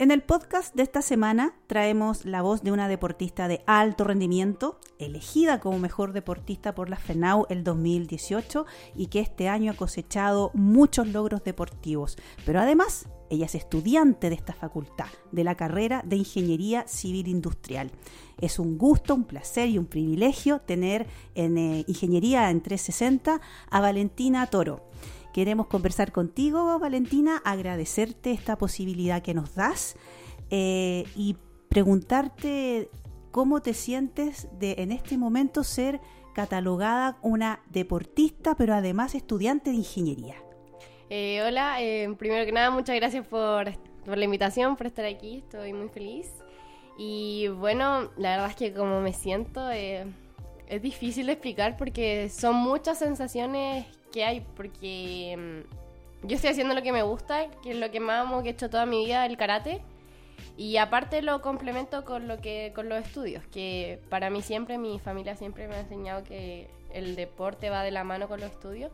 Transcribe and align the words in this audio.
En 0.00 0.12
el 0.12 0.22
podcast 0.22 0.76
de 0.76 0.84
esta 0.84 1.02
semana 1.02 1.56
traemos 1.66 2.24
la 2.24 2.40
voz 2.40 2.62
de 2.62 2.70
una 2.70 2.86
deportista 2.86 3.48
de 3.48 3.64
alto 3.66 4.04
rendimiento, 4.04 4.78
elegida 5.00 5.58
como 5.58 5.80
mejor 5.80 6.12
deportista 6.12 6.72
por 6.72 6.88
la 6.88 6.98
FENAU 6.98 7.46
el 7.50 7.64
2018 7.64 8.64
y 8.94 9.08
que 9.08 9.18
este 9.18 9.48
año 9.48 9.72
ha 9.72 9.76
cosechado 9.76 10.52
muchos 10.54 11.08
logros 11.08 11.42
deportivos. 11.42 12.16
Pero 12.46 12.60
además, 12.60 13.08
ella 13.28 13.46
es 13.46 13.56
estudiante 13.56 14.28
de 14.28 14.36
esta 14.36 14.52
facultad, 14.52 15.08
de 15.32 15.42
la 15.42 15.56
carrera 15.56 16.04
de 16.06 16.14
Ingeniería 16.14 16.86
Civil 16.86 17.26
Industrial. 17.26 17.90
Es 18.40 18.60
un 18.60 18.78
gusto, 18.78 19.16
un 19.16 19.24
placer 19.24 19.68
y 19.68 19.78
un 19.78 19.86
privilegio 19.86 20.60
tener 20.60 21.08
en 21.34 21.58
eh, 21.58 21.84
Ingeniería 21.88 22.50
en 22.50 22.60
360 22.62 23.40
a 23.68 23.80
Valentina 23.80 24.46
Toro. 24.46 24.84
Queremos 25.38 25.68
conversar 25.68 26.10
contigo, 26.10 26.80
Valentina, 26.80 27.40
agradecerte 27.44 28.32
esta 28.32 28.58
posibilidad 28.58 29.22
que 29.22 29.34
nos 29.34 29.54
das 29.54 29.94
eh, 30.50 31.04
y 31.14 31.36
preguntarte 31.68 32.90
cómo 33.30 33.62
te 33.62 33.72
sientes 33.72 34.48
de 34.58 34.74
en 34.78 34.90
este 34.90 35.16
momento 35.16 35.62
ser 35.62 36.00
catalogada 36.34 37.18
una 37.22 37.60
deportista, 37.70 38.56
pero 38.56 38.74
además 38.74 39.14
estudiante 39.14 39.70
de 39.70 39.76
ingeniería. 39.76 40.34
Eh, 41.08 41.40
hola, 41.46 41.80
eh, 41.82 42.12
primero 42.18 42.44
que 42.44 42.50
nada, 42.50 42.72
muchas 42.72 42.96
gracias 42.96 43.24
por, 43.24 43.70
por 44.04 44.18
la 44.18 44.24
invitación, 44.24 44.74
por 44.74 44.88
estar 44.88 45.04
aquí, 45.04 45.36
estoy 45.36 45.72
muy 45.72 45.88
feliz. 45.88 46.32
Y 46.98 47.46
bueno, 47.46 48.10
la 48.16 48.30
verdad 48.30 48.50
es 48.50 48.56
que 48.56 48.72
como 48.72 49.00
me 49.00 49.12
siento, 49.12 49.70
es 49.70 50.82
difícil 50.82 51.26
de 51.26 51.34
explicar 51.34 51.76
porque 51.76 52.28
son 52.28 52.56
muchas 52.56 52.98
sensaciones 52.98 53.86
que 54.10 54.24
hay, 54.24 54.40
porque 54.56 55.36
mm, 55.36 56.26
yo 56.26 56.36
estoy 56.36 56.50
haciendo 56.50 56.74
lo 56.74 56.82
que 56.82 56.92
me 56.92 57.02
gusta, 57.02 57.50
que 57.62 57.72
es 57.72 57.76
lo 57.76 57.90
que 57.90 58.00
más 58.00 58.26
amo, 58.26 58.42
que 58.42 58.50
he 58.50 58.52
hecho 58.52 58.70
toda 58.70 58.86
mi 58.86 59.04
vida, 59.04 59.26
el 59.26 59.36
karate. 59.36 59.82
Y 60.56 60.76
aparte 60.76 61.22
lo 61.22 61.40
complemento 61.40 62.04
con 62.04 62.26
lo 62.26 62.40
que 62.40 62.72
con 62.74 62.88
los 62.88 63.04
estudios, 63.04 63.44
que 63.46 64.00
para 64.08 64.30
mí 64.30 64.42
siempre, 64.42 64.78
mi 64.78 64.98
familia 64.98 65.36
siempre 65.36 65.68
me 65.68 65.76
ha 65.76 65.80
enseñado 65.80 66.24
que 66.24 66.68
el 66.92 67.16
deporte 67.16 67.70
va 67.70 67.82
de 67.82 67.90
la 67.90 68.04
mano 68.04 68.28
con 68.28 68.40
los 68.40 68.50
estudios. 68.50 68.90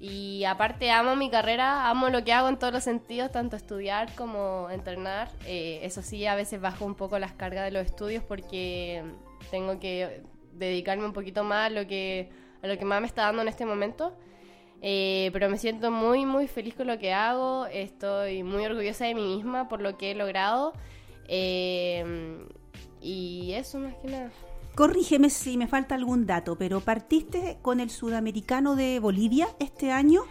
Y 0.00 0.44
aparte 0.44 0.90
amo 0.90 1.16
mi 1.16 1.30
carrera, 1.30 1.88
amo 1.88 2.10
lo 2.10 2.24
que 2.24 2.32
hago 2.32 2.48
en 2.48 2.58
todos 2.58 2.72
los 2.72 2.84
sentidos, 2.84 3.30
tanto 3.32 3.56
estudiar 3.56 4.14
como 4.14 4.68
entrenar. 4.70 5.30
Eh, 5.46 5.80
eso 5.82 6.02
sí, 6.02 6.26
a 6.26 6.34
veces 6.34 6.60
bajo 6.60 6.84
un 6.84 6.94
poco 6.94 7.18
las 7.18 7.32
cargas 7.32 7.64
de 7.64 7.70
los 7.70 7.86
estudios 7.86 8.22
porque 8.22 9.02
tengo 9.50 9.78
que 9.80 10.22
dedicarme 10.52 11.06
un 11.06 11.12
poquito 11.12 11.42
más 11.42 11.66
a 11.66 11.70
lo 11.70 11.86
que, 11.86 12.28
a 12.62 12.66
lo 12.66 12.78
que 12.78 12.84
más 12.84 13.00
me 13.00 13.06
está 13.06 13.22
dando 13.22 13.42
en 13.42 13.48
este 13.48 13.64
momento. 13.64 14.16
Eh, 14.86 15.30
pero 15.32 15.48
me 15.48 15.56
siento 15.56 15.90
muy, 15.90 16.26
muy 16.26 16.46
feliz 16.46 16.74
con 16.74 16.88
lo 16.88 16.98
que 16.98 17.14
hago. 17.14 17.64
Estoy 17.66 18.42
muy 18.42 18.66
orgullosa 18.66 19.06
de 19.06 19.14
mí 19.14 19.36
misma 19.36 19.66
por 19.66 19.80
lo 19.80 19.96
que 19.96 20.10
he 20.10 20.14
logrado. 20.14 20.74
Eh, 21.26 22.46
y 23.00 23.52
eso 23.52 23.78
más 23.78 23.94
que 23.96 24.08
nada. 24.08 24.30
Corrígeme 24.74 25.30
si 25.30 25.56
me 25.56 25.68
falta 25.68 25.94
algún 25.94 26.26
dato, 26.26 26.56
pero 26.56 26.80
¿partiste 26.80 27.58
con 27.62 27.78
el 27.78 27.90
sudamericano 27.90 28.74
de 28.74 28.98
Bolivia 28.98 29.46
este 29.60 29.92
año? 29.92 30.22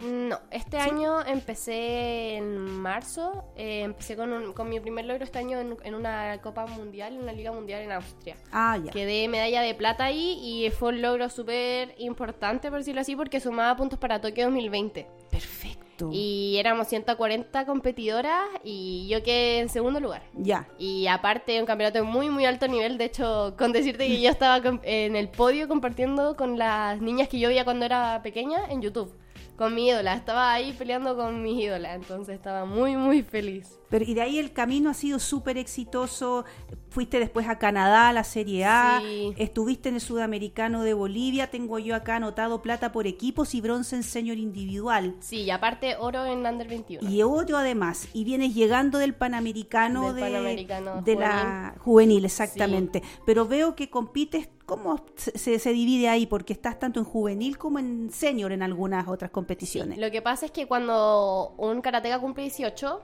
no, 0.00 0.38
este 0.50 0.78
año 0.78 1.24
empecé 1.26 2.36
en 2.36 2.58
marzo, 2.58 3.44
eh, 3.56 3.82
empecé 3.82 4.16
con, 4.16 4.54
con, 4.54 4.70
mi 4.70 4.80
primer 4.80 5.04
logro 5.04 5.24
este 5.24 5.38
año 5.38 5.58
en, 5.58 5.94
una 5.94 6.40
Copa 6.40 6.66
Mundial, 6.66 7.14
en 7.14 7.22
una 7.22 7.32
Liga 7.32 7.52
Mundial 7.52 7.82
en 7.82 7.92
Austria. 7.92 8.36
Ah, 8.52 8.78
ya. 8.82 8.90
Quedé 8.90 9.28
medalla 9.28 9.60
de 9.60 9.74
plata 9.74 10.04
ahí 10.04 10.38
y 10.42 10.70
fue 10.70 10.90
un 10.90 11.02
logro 11.02 11.28
súper 11.28 11.94
importante, 11.98 12.70
por 12.70 12.78
decirlo 12.78 13.02
así, 13.02 13.16
porque 13.16 13.38
sumaba 13.38 13.76
puntos 13.76 13.98
para 13.98 14.20
Tokio 14.20 14.44
2020. 14.44 15.06
Perfecto. 15.30 15.89
Y 16.12 16.56
éramos 16.58 16.88
140 16.88 17.66
competidoras 17.66 18.44
y 18.64 19.08
yo 19.08 19.22
quedé 19.22 19.60
en 19.60 19.68
segundo 19.68 20.00
lugar. 20.00 20.22
Ya. 20.34 20.68
Y 20.78 21.06
aparte, 21.06 21.60
un 21.60 21.66
campeonato 21.66 21.98
de 21.98 22.04
muy, 22.04 22.30
muy 22.30 22.44
alto 22.44 22.68
nivel. 22.68 22.98
De 22.98 23.04
hecho, 23.04 23.54
con 23.58 23.72
decirte 23.72 24.06
que 24.06 24.20
yo 24.20 24.30
estaba 24.30 24.60
en 24.82 25.16
el 25.16 25.28
podio 25.28 25.68
compartiendo 25.68 26.36
con 26.36 26.58
las 26.58 27.00
niñas 27.00 27.28
que 27.28 27.38
yo 27.38 27.48
veía 27.48 27.64
cuando 27.64 27.84
era 27.84 28.20
pequeña 28.22 28.66
en 28.70 28.82
YouTube. 28.82 29.12
Con 29.60 29.74
mi 29.74 29.88
ídola. 29.88 30.14
Estaba 30.14 30.54
ahí 30.54 30.72
peleando 30.72 31.14
con 31.14 31.42
mis 31.42 31.62
ídolas. 31.62 31.94
Entonces 31.94 32.34
estaba 32.34 32.64
muy, 32.64 32.96
muy 32.96 33.22
feliz. 33.22 33.78
Pero 33.90 34.06
y 34.06 34.14
de 34.14 34.22
ahí 34.22 34.38
el 34.38 34.54
camino 34.54 34.88
ha 34.88 34.94
sido 34.94 35.18
súper 35.18 35.58
exitoso. 35.58 36.46
Fuiste 36.88 37.18
después 37.18 37.46
a 37.46 37.58
Canadá, 37.58 38.08
a 38.08 38.12
la 38.14 38.24
Serie 38.24 38.64
A. 38.64 39.02
Estuviste 39.36 39.90
en 39.90 39.96
el 39.96 40.00
Sudamericano 40.00 40.82
de 40.82 40.94
Bolivia. 40.94 41.50
Tengo 41.50 41.78
yo 41.78 41.94
acá 41.94 42.16
anotado 42.16 42.62
plata 42.62 42.90
por 42.90 43.06
equipos 43.06 43.54
y 43.54 43.60
bronce 43.60 43.96
en 43.96 44.02
señor 44.02 44.38
individual. 44.38 45.16
Sí, 45.20 45.42
y 45.42 45.50
aparte 45.50 45.96
oro 45.98 46.24
en 46.24 46.46
Under 46.46 46.66
21. 46.66 47.10
Y 47.10 47.22
oro 47.22 47.58
además. 47.58 48.08
Y 48.14 48.24
vienes 48.24 48.54
llegando 48.54 48.96
del 48.96 49.14
Panamericano, 49.14 50.14
de, 50.14 50.66
de 51.04 51.16
la 51.16 51.74
juvenil, 51.80 52.24
exactamente. 52.24 53.02
Pero 53.26 53.46
veo 53.46 53.76
que 53.76 53.90
compites. 53.90 54.48
¿Cómo 54.70 55.04
se, 55.16 55.58
se, 55.58 55.72
divide 55.72 56.08
ahí? 56.08 56.26
Porque 56.26 56.52
estás 56.52 56.78
tanto 56.78 57.00
en 57.00 57.04
juvenil 57.04 57.58
como 57.58 57.80
en 57.80 58.10
senior 58.12 58.52
en 58.52 58.62
algunas 58.62 59.08
otras 59.08 59.32
competiciones. 59.32 59.98
lo 59.98 60.10
que 60.12 60.22
pasa 60.22 60.46
es 60.46 60.52
que 60.52 60.66
cuando 60.66 61.54
un 61.58 61.82
karateka 61.82 62.20
cumple 62.20 62.44
18 62.44 63.00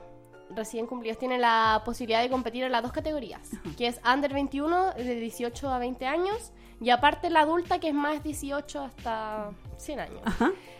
recién 0.50 0.86
cumplidos 0.86 1.18
tienen 1.18 1.40
la 1.40 1.82
posibilidad 1.84 2.22
de 2.22 2.30
competir 2.30 2.62
en 2.62 2.70
las 2.70 2.82
dos 2.82 2.92
categorías, 2.92 3.50
que 3.76 3.88
es 3.88 4.00
under 4.08 4.32
21 4.32 4.92
de 4.94 5.16
18 5.16 5.68
a 5.68 5.78
20 5.78 6.06
años 6.06 6.52
y 6.80 6.90
aparte 6.90 7.30
la 7.30 7.40
adulta 7.40 7.80
que 7.80 7.88
es 7.88 7.94
más 7.94 8.22
18 8.22 8.80
hasta 8.80 9.50
100 9.78 10.00
años. 10.00 10.20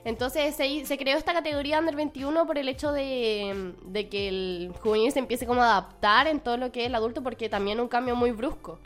Entonces 0.05 0.55
se, 0.55 0.99
creó 0.99 1.17
esta 1.17 1.33
categoría 1.33 1.81
under 1.81 1.97
21 1.97 2.47
por 2.47 2.59
el 2.59 2.69
hecho 2.69 2.93
de, 2.93 3.75
que 4.11 4.29
el 4.29 4.73
juvenil 4.83 5.11
se 5.11 5.19
empiece 5.19 5.47
como 5.47 5.63
a 5.63 5.73
adaptar 5.73 6.27
en 6.27 6.41
todo 6.41 6.57
lo 6.57 6.71
que 6.71 6.83
es 6.83 6.87
el 6.87 6.95
adulto 6.95 7.23
porque 7.23 7.49
también 7.49 7.81
un 7.81 7.89
cambio 7.89 8.15
muy 8.15 8.31
brusco. 8.31 8.79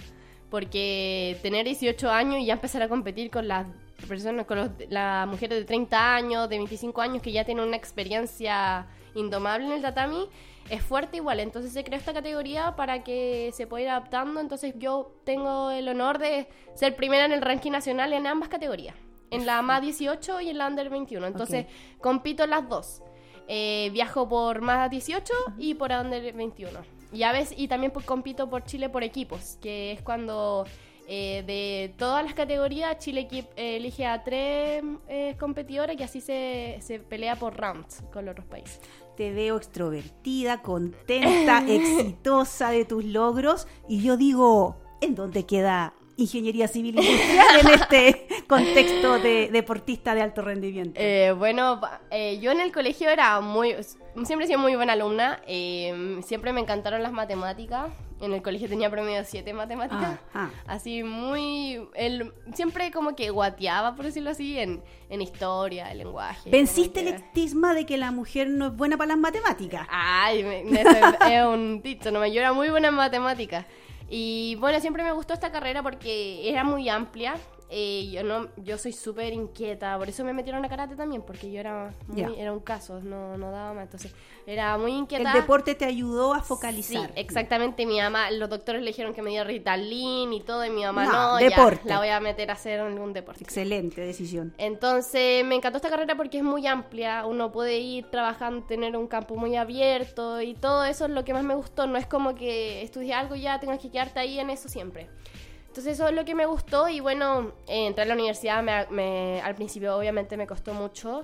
Porque 0.51 1.39
tener 1.43 1.65
18 1.65 2.11
años 2.11 2.41
y 2.41 2.47
ya 2.47 2.55
empezar 2.55 2.83
a 2.83 2.89
competir 2.89 3.31
con 3.31 3.47
las 3.47 3.67
personas, 4.09 4.47
con 4.47 4.75
las 4.89 5.29
mujeres 5.29 5.59
de 5.59 5.65
30 5.65 6.15
años, 6.15 6.49
de 6.49 6.57
25 6.57 7.01
años 7.01 7.23
que 7.23 7.33
ya 7.33 7.45
tienen 7.45 7.67
una 7.67 7.77
experiencia 7.77 8.87
indomable 9.15 9.67
en 9.67 9.73
el 9.73 9.83
tatami, 9.83 10.29
es 10.69 10.83
fuerte 10.83 11.19
igual. 11.19 11.41
Entonces 11.41 11.73
se 11.73 11.85
creó 11.85 11.99
esta 11.99 12.13
categoría 12.13 12.77
para 12.77 13.03
que 13.03 13.51
se 13.53 13.67
pueda 13.67 13.83
ir 13.85 13.89
adaptando. 13.91 14.41
Entonces 14.41 14.75
yo 14.79 15.13
tengo 15.25 15.71
el 15.71 15.89
honor 15.89 16.19
de 16.19 16.49
ser 16.75 16.97
primera 16.97 17.25
en 17.25 17.33
el 17.33 17.43
ranking 17.43 17.71
nacional 17.71 18.13
en 18.13 18.27
ambas 18.27 18.49
categorías. 18.49 18.95
En 19.31 19.47
la 19.47 19.63
más 19.63 19.81
18 19.81 20.41
y 20.41 20.51
en 20.51 20.59
la 20.59 20.67
Under 20.67 20.91
21. 20.91 21.27
Entonces 21.27 21.67
compito 22.01 22.45
en 22.45 22.51
las 22.51 22.69
dos. 22.69 23.03
Eh, 23.47 23.91
viajo 23.93 24.29
por 24.29 24.61
más 24.61 24.91
18 24.91 25.33
y 25.59 25.75
por 25.75 25.93
Under 25.93 26.33
21. 26.33 27.00
Y 27.13 27.23
a 27.23 27.33
veces, 27.33 27.59
y 27.59 27.69
también 27.69 27.93
compito 28.05 28.49
por 28.49 28.65
Chile 28.65 28.89
por 28.89 29.03
equipos, 29.03 29.59
que 29.61 29.93
es 29.93 30.03
cuando 30.03 30.65
eh, 31.13 31.43
de 31.45 31.93
todas 31.99 32.25
las 32.25 32.35
categorías 32.35 32.99
Chile 32.99 33.27
elige 33.57 34.07
a 34.07 34.23
tres 34.23 34.85
eh, 35.09 35.35
competidores 35.41 35.99
y 35.99 36.05
así 36.05 36.21
se, 36.21 36.79
se 36.81 37.01
pelea 37.01 37.35
por 37.35 37.57
rounds 37.57 38.05
con 38.13 38.25
los 38.25 38.33
otros 38.33 38.47
países. 38.47 38.81
Te 39.17 39.33
veo 39.33 39.57
extrovertida, 39.57 40.63
contenta, 40.63 41.65
exitosa 41.69 42.71
de 42.71 42.85
tus 42.85 43.05
logros 43.05 43.67
y 43.89 44.03
yo 44.03 44.17
digo, 44.17 44.77
¿en 45.01 45.17
dónde 45.17 45.47
queda 45.47 45.95
ingeniería 46.21 46.69
civil 46.69 46.99
industrial 46.99 47.61
en 47.61 47.69
este 47.69 48.27
contexto 48.47 49.19
de 49.19 49.49
deportista 49.51 50.15
de 50.15 50.23
alto 50.23 50.43
rendimiento? 50.43 51.01
Eh, 51.01 51.35
bueno, 51.37 51.81
eh, 52.11 52.39
yo 52.41 52.51
en 52.51 52.61
el 52.61 52.73
colegio 52.73 53.11
era 53.11 53.41
muy, 53.41 53.75
siempre 54.25 54.45
he 54.45 54.47
sido 54.47 54.59
muy 54.59 54.77
buena 54.77 54.93
alumna, 54.95 55.41
eh, 55.47 56.21
siempre 56.25 56.53
me 56.53 56.61
encantaron 56.61 57.03
las 57.03 57.13
matemáticas 57.13 57.91
en 58.21 58.35
el 58.35 58.43
colegio 58.43 58.69
tenía 58.69 58.91
promedio 58.91 59.25
7 59.25 59.49
en 59.49 59.57
matemáticas. 59.57 60.19
Ah, 60.35 60.49
ah. 60.49 60.51
Así 60.67 61.03
muy... 61.03 61.89
El, 61.95 62.33
siempre 62.55 62.91
como 62.91 63.17
que 63.17 63.31
guateaba, 63.31 63.97
por 63.97 64.05
decirlo 64.05 64.31
así, 64.31 64.59
en, 64.59 64.83
en 65.09 65.23
historia, 65.23 65.91
el 65.91 65.99
lenguaje. 65.99 66.51
¿Venciste 66.51 67.01
el 67.01 67.09
estigma 67.09 67.75
de 67.75 67.87
que 67.87 67.97
la 67.97 68.11
mujer 68.11 68.49
no 68.49 68.67
es 68.67 68.77
buena 68.77 68.97
para 68.97 69.09
las 69.09 69.19
matemáticas? 69.19 69.87
Ay, 69.91 70.41
es, 70.41 71.45
un 71.47 71.81
dicho, 71.83 72.11
no, 72.11 72.27
yo 72.27 72.41
era 72.41 72.53
muy 72.53 72.69
buena 72.69 72.89
en 72.89 72.95
matemáticas. 72.95 73.65
Y 74.11 74.57
bueno, 74.57 74.81
siempre 74.81 75.05
me 75.05 75.13
gustó 75.13 75.35
esta 75.35 75.53
carrera 75.53 75.83
porque 75.85 76.51
era 76.51 76.65
muy 76.65 76.89
amplia 76.89 77.37
eh, 77.71 78.11
yo 78.11 78.25
no 78.25 78.49
yo 78.57 78.77
soy 78.79 78.93
súper 78.93 79.33
inquieta 79.33 79.97
por 79.97 80.09
eso 80.09 80.25
me 80.25 80.33
metieron 80.33 80.65
a 80.65 80.69
karate 80.69 80.97
también 80.97 81.23
porque 81.23 81.51
yo 81.53 81.61
era 81.61 81.93
era 82.37 82.53
un 82.53 82.61
caso 82.61 83.01
no, 83.01 83.39
no 83.39 83.51
daba 83.51 83.73
más 83.73 83.85
entonces 83.85 84.13
era 84.47 84.77
muy 84.79 84.93
inquieta. 84.93 85.31
El 85.31 85.41
deporte 85.41 85.75
te 85.75 85.85
ayudó 85.85 86.35
a 86.35 86.41
focalizar. 86.41 87.07
Sí 87.09 87.13
exactamente 87.17 87.87
mi 87.87 88.01
mamá 88.01 88.31
los 88.31 88.49
doctores 88.49 88.83
le 88.83 88.89
dijeron 88.89 89.15
que 89.15 89.23
me 89.23 89.31
diera 89.31 89.45
Ritalin 89.45 90.33
y 90.33 90.41
todo 90.41 90.65
y 90.65 90.71
mi 90.71 90.83
mamá 90.83 91.07
no, 91.07 91.37
deporte. 91.37 91.89
la 91.89 91.99
voy 91.99 92.09
a 92.09 92.21
meter 92.21 92.51
a 92.51 92.55
hacer 92.55 92.81
algún 92.81 93.13
deporte. 93.13 93.45
Excelente 93.45 94.01
decisión. 94.01 94.53
Entonces 94.59 95.45
me 95.45 95.55
encantó 95.55 95.77
esta 95.77 95.91
carrera 95.91 96.17
porque 96.17 96.39
es 96.39 96.45
muy 96.45 96.67
amplia 96.67 97.27
uno 97.27 97.53
puede 97.53 97.79
ir 97.79 98.11
trabajando 98.11 98.67
tener 98.67 98.97
un 98.97 99.07
campo 99.07 99.37
muy 99.37 99.57
abierto 99.57 100.41
y 100.41 100.55
todo 100.55 100.85
eso 100.85 101.05
es 101.05 101.11
lo 101.11 101.25
que 101.25 101.33
más 101.33 101.45
me 101.45 101.55
gustó 101.55 101.87
no 101.87 101.97
es 101.97 102.07
como 102.07 102.35
que 102.35 102.83
estudies 102.83 103.15
algo 103.15 103.37
y 103.37 103.43
ya 103.43 103.61
tengas 103.61 103.79
que 103.79 103.91
quedarte 103.91 104.21
ahí 104.21 104.39
en 104.41 104.51
eso 104.51 104.69
siempre 104.69 105.09
entonces 105.71 105.95
eso 105.95 106.09
es 106.09 106.15
lo 106.15 106.25
que 106.25 106.35
me 106.35 106.47
gustó 106.47 106.89
y 106.89 106.99
bueno, 106.99 107.53
eh, 107.69 107.87
entrar 107.87 108.05
a 108.05 108.09
la 108.09 108.15
universidad 108.15 108.61
me, 108.61 109.41
al 109.41 109.55
principio 109.55 109.97
obviamente 109.97 110.37
me 110.37 110.45
costó 110.45 110.75
mucho. 110.75 111.23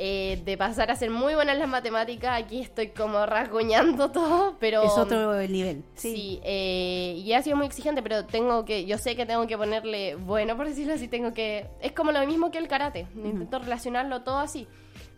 Eh, 0.00 0.40
de 0.44 0.56
pasar 0.56 0.92
a 0.92 0.94
ser 0.94 1.10
muy 1.10 1.34
buena 1.34 1.50
en 1.50 1.58
las 1.58 1.68
matemáticas, 1.68 2.40
aquí 2.40 2.60
estoy 2.60 2.90
como 2.90 3.26
rasguñando 3.26 4.08
todo, 4.12 4.54
pero... 4.60 4.84
Es 4.84 4.96
otro 4.96 5.36
nivel. 5.48 5.82
Sí, 5.96 6.38
eh, 6.44 7.14
y 7.16 7.32
ha 7.32 7.42
sido 7.42 7.56
muy 7.56 7.66
exigente, 7.66 8.00
pero 8.00 8.24
tengo 8.24 8.64
que, 8.64 8.84
yo 8.84 8.96
sé 8.96 9.16
que 9.16 9.26
tengo 9.26 9.48
que 9.48 9.58
ponerle, 9.58 10.14
bueno, 10.14 10.56
por 10.56 10.68
decirlo 10.68 10.94
así, 10.94 11.08
tengo 11.08 11.34
que... 11.34 11.66
Es 11.80 11.90
como 11.90 12.12
lo 12.12 12.24
mismo 12.24 12.52
que 12.52 12.58
el 12.58 12.68
karate, 12.68 13.08
intento 13.16 13.58
relacionarlo 13.58 14.22
todo 14.22 14.38
así, 14.38 14.68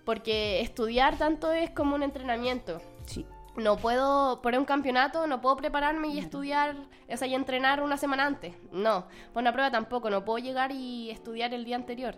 porque 0.07 0.63
estudiar 0.63 1.19
tanto 1.19 1.53
es 1.53 1.69
como 1.69 1.95
un 1.95 2.03
entrenamiento. 2.03 2.81
No 3.61 3.77
puedo, 3.77 4.41
por 4.41 4.55
un 4.55 4.65
campeonato, 4.65 5.27
no 5.27 5.41
puedo 5.41 5.57
prepararme 5.57 6.09
y 6.09 6.19
estudiar, 6.19 6.77
o 7.09 7.17
sea, 7.17 7.29
y 7.29 7.35
entrenar 7.35 7.83
una 7.83 7.97
semana 7.97 8.27
antes. 8.27 8.55
No, 8.73 9.07
por 9.33 9.43
una 9.43 9.53
prueba 9.53 9.71
tampoco, 9.71 10.09
no 10.09 10.25
puedo 10.25 10.39
llegar 10.39 10.73
y 10.73 11.11
estudiar 11.11 11.53
el 11.53 11.65
día 11.65 11.77
anterior. 11.77 12.15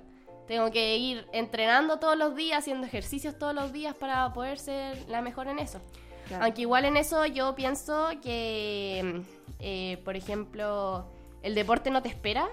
Tengo 0.46 0.70
que 0.70 0.96
ir 0.98 1.26
entrenando 1.32 1.98
todos 1.98 2.16
los 2.16 2.36
días, 2.36 2.60
haciendo 2.60 2.86
ejercicios 2.86 3.38
todos 3.38 3.54
los 3.54 3.72
días 3.72 3.96
para 3.96 4.32
poder 4.32 4.58
ser 4.58 5.08
la 5.08 5.20
mejor 5.20 5.48
en 5.48 5.58
eso. 5.58 5.80
Aunque 6.40 6.62
igual 6.62 6.84
en 6.84 6.96
eso 6.96 7.26
yo 7.26 7.54
pienso 7.54 8.08
que, 8.22 9.22
eh, 9.58 10.00
por 10.04 10.16
ejemplo, 10.16 11.06
el 11.42 11.54
deporte 11.54 11.90
no 11.90 12.02
te 12.02 12.08
espera. 12.08 12.48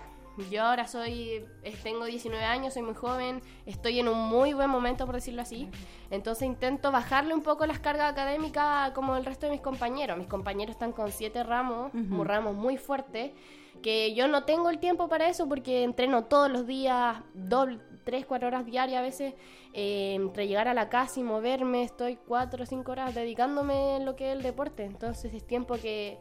Yo 0.49 0.63
ahora 0.63 0.87
soy, 0.87 1.45
tengo 1.83 2.05
19 2.05 2.43
años, 2.43 2.73
soy 2.73 2.83
muy 2.83 2.93
joven, 2.93 3.41
estoy 3.65 3.99
en 3.99 4.07
un 4.07 4.17
muy 4.29 4.53
buen 4.53 4.69
momento, 4.69 5.05
por 5.05 5.15
decirlo 5.15 5.41
así. 5.41 5.69
Entonces 6.11 6.47
intento 6.47 6.91
bajarle 6.91 7.33
un 7.33 7.41
poco 7.41 7.65
las 7.65 7.79
cargas 7.79 8.11
académicas 8.11 8.91
como 8.91 9.15
el 9.15 9.25
resto 9.25 9.47
de 9.47 9.51
mis 9.51 9.61
compañeros. 9.61 10.17
Mis 10.17 10.27
compañeros 10.27 10.75
están 10.75 10.91
con 10.91 11.11
siete 11.11 11.43
ramos, 11.43 11.91
ramos 12.23 12.55
muy 12.55 12.77
fuertes 12.77 13.31
que 13.81 14.13
yo 14.13 14.27
no 14.27 14.43
tengo 14.43 14.69
el 14.69 14.79
tiempo 14.79 15.07
para 15.07 15.29
eso 15.29 15.47
porque 15.47 15.83
entreno 15.83 16.25
todos 16.25 16.51
los 16.51 16.67
días, 16.67 17.17
dos, 17.33 17.69
tres, 18.03 18.25
cuatro 18.25 18.47
horas 18.47 18.65
diarias 18.65 18.99
a 18.99 19.01
veces, 19.01 19.33
eh, 19.73 20.15
entre 20.15 20.47
llegar 20.47 20.67
a 20.67 20.73
la 20.73 20.89
casa 20.89 21.19
y 21.19 21.23
moverme, 21.23 21.83
estoy 21.83 22.17
cuatro 22.17 22.63
o 22.63 22.65
cinco 22.65 22.91
horas 22.91 23.15
dedicándome 23.15 23.97
en 23.97 24.05
lo 24.05 24.15
que 24.15 24.31
es 24.31 24.35
el 24.35 24.43
deporte, 24.43 24.83
entonces 24.83 25.33
es 25.33 25.45
tiempo 25.45 25.75
que, 25.75 26.17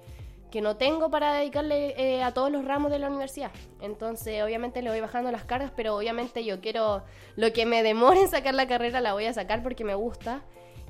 que 0.50 0.60
no 0.60 0.76
tengo 0.76 1.10
para 1.10 1.34
dedicarle 1.34 1.94
eh, 1.96 2.22
a 2.22 2.32
todos 2.32 2.50
los 2.50 2.64
ramos 2.64 2.90
de 2.90 2.98
la 2.98 3.08
universidad. 3.08 3.50
Entonces, 3.80 4.42
obviamente 4.42 4.82
le 4.82 4.90
voy 4.90 5.00
bajando 5.00 5.30
las 5.30 5.44
cargas, 5.44 5.72
pero 5.74 5.96
obviamente 5.96 6.44
yo 6.44 6.60
quiero, 6.60 7.02
lo 7.36 7.52
que 7.52 7.66
me 7.66 7.82
demore 7.82 8.22
en 8.22 8.28
sacar 8.28 8.54
la 8.54 8.66
carrera 8.66 9.00
la 9.00 9.12
voy 9.12 9.26
a 9.26 9.32
sacar 9.32 9.62
porque 9.62 9.84
me 9.84 9.94
gusta. 9.94 10.42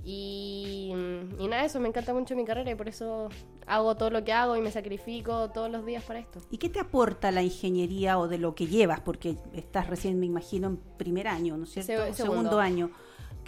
Y, 0.05 0.93
y 1.38 1.49
nada, 1.49 1.64
eso 1.64 1.81
me 1.81 1.88
encanta 1.88 2.14
mucho 2.14 2.34
mi 2.34 2.44
carrera 2.44 2.70
y 2.70 2.75
por 2.75 2.88
eso 2.88 3.28
hago 3.66 3.96
todo 3.96 4.10
lo 4.10 4.25
que 4.25 4.32
hago 4.32 4.56
y 4.56 4.60
me 4.60 4.70
sacrifico 4.70 5.50
todos 5.50 5.70
los 5.70 5.84
días 5.84 6.02
para 6.04 6.20
esto. 6.20 6.40
¿Y 6.50 6.58
qué 6.58 6.69
te 6.69 6.81
aporta 6.81 7.31
la 7.31 7.43
ingeniería 7.43 8.19
o 8.19 8.28
de 8.28 8.38
lo 8.38 8.54
que 8.54 8.66
llevas? 8.66 9.00
Porque 9.00 9.37
estás 9.52 9.88
recién, 9.88 10.19
me 10.19 10.26
imagino, 10.26 10.69
en 10.69 10.76
primer 10.96 11.28
año, 11.28 11.56
¿no 11.56 11.64
es 11.64 11.70
cierto? 11.70 12.14
segundo. 12.14 12.58
año. 12.58 12.90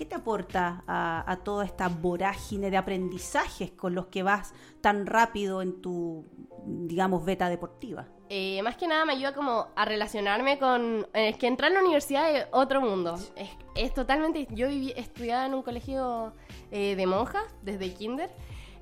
¿Qué 0.01 0.07
te 0.07 0.15
aporta 0.15 0.83
a, 0.87 1.41
toda 1.45 1.67
esta 1.67 1.89
vorágine 1.89 2.71
de 2.71 2.79
aprendizajes 2.79 3.73
con 3.73 3.95
los 3.95 4.07
que 4.07 4.23
vas 4.23 4.55
tan 4.81 5.05
rápido 5.05 5.61
en 5.61 5.83
tu, 5.83 6.25
digamos, 6.65 7.23
beta 7.23 7.51
deportiva? 7.51 8.09
Eh, 8.31 8.63
más 8.63 8.79
que 8.79 8.89
nada 8.89 9.05
me 9.05 9.13
ayuda 9.13 9.35
como 9.35 9.67
a 9.77 9.85
relacionarme 9.85 10.59
con... 10.59 11.07
Es 11.13 11.37
que 11.37 11.49
entrar 11.49 11.71
a 11.71 11.75
la 11.75 11.81
universidad 11.81 12.35
es 12.35 12.47
otro 12.51 12.81
mundo. 12.81 13.19
Es, 13.75 13.93
totalmente... 13.93 14.49
Yo 14.53 14.69
viví, 14.69 14.95
estudiaba 14.97 15.45
en 15.45 15.53
un 15.53 15.63
colegio 15.63 16.33
eh, 16.71 16.97
de 16.97 17.07
monjas 17.07 17.45
desde 17.61 17.93
kinder 17.93 18.31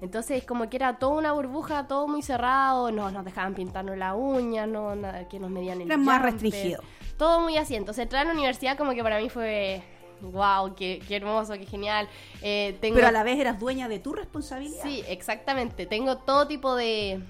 entonces, 0.01 0.45
como 0.45 0.71
que 0.71 0.77
era 0.77 0.97
toda 1.01 1.17
una 1.17 1.33
burbuja, 1.33 1.89
todo 1.89 2.07
muy 2.07 2.23
cerrado, 2.23 2.93
no 2.93 3.11
nos 3.11 3.25
dejaban 3.25 3.55
pintarnos 3.55 3.99
la 3.99 4.15
uña, 4.15 4.65
no, 4.65 4.95
nada, 4.95 5.27
que 5.27 5.41
nos 5.41 5.51
medían 5.51 5.81
el 5.81 5.89
Era 5.89 5.97
más 5.97 6.23
restringido. 6.23 6.85
Todo 7.17 7.41
muy 7.41 7.57
así. 7.57 7.75
Entonces, 7.75 8.05
entrar 8.05 8.23
a 8.23 8.29
la 8.29 8.35
universidad 8.35 8.79
como 8.79 8.93
que 8.93 9.03
para 9.03 9.19
mí 9.19 9.29
fue 9.29 9.83
wow, 10.21 10.75
qué, 10.75 11.03
qué, 11.07 11.17
hermoso, 11.17 11.55
qué 11.55 11.67
genial. 11.67 12.09
Eh, 12.43 12.77
Pero 12.81 13.07
a 13.07 13.13
la 13.13 13.23
vez 13.23 13.39
eras 13.39 13.59
dueña 13.59 13.89
de 13.89 13.99
tu 13.99 14.13
responsabilidad. 14.13 14.83
Sí, 14.83 15.03
exactamente. 15.09 15.87
Tengo 15.87 16.19
todo 16.19 16.47
tipo 16.47 16.75
de, 16.75 17.21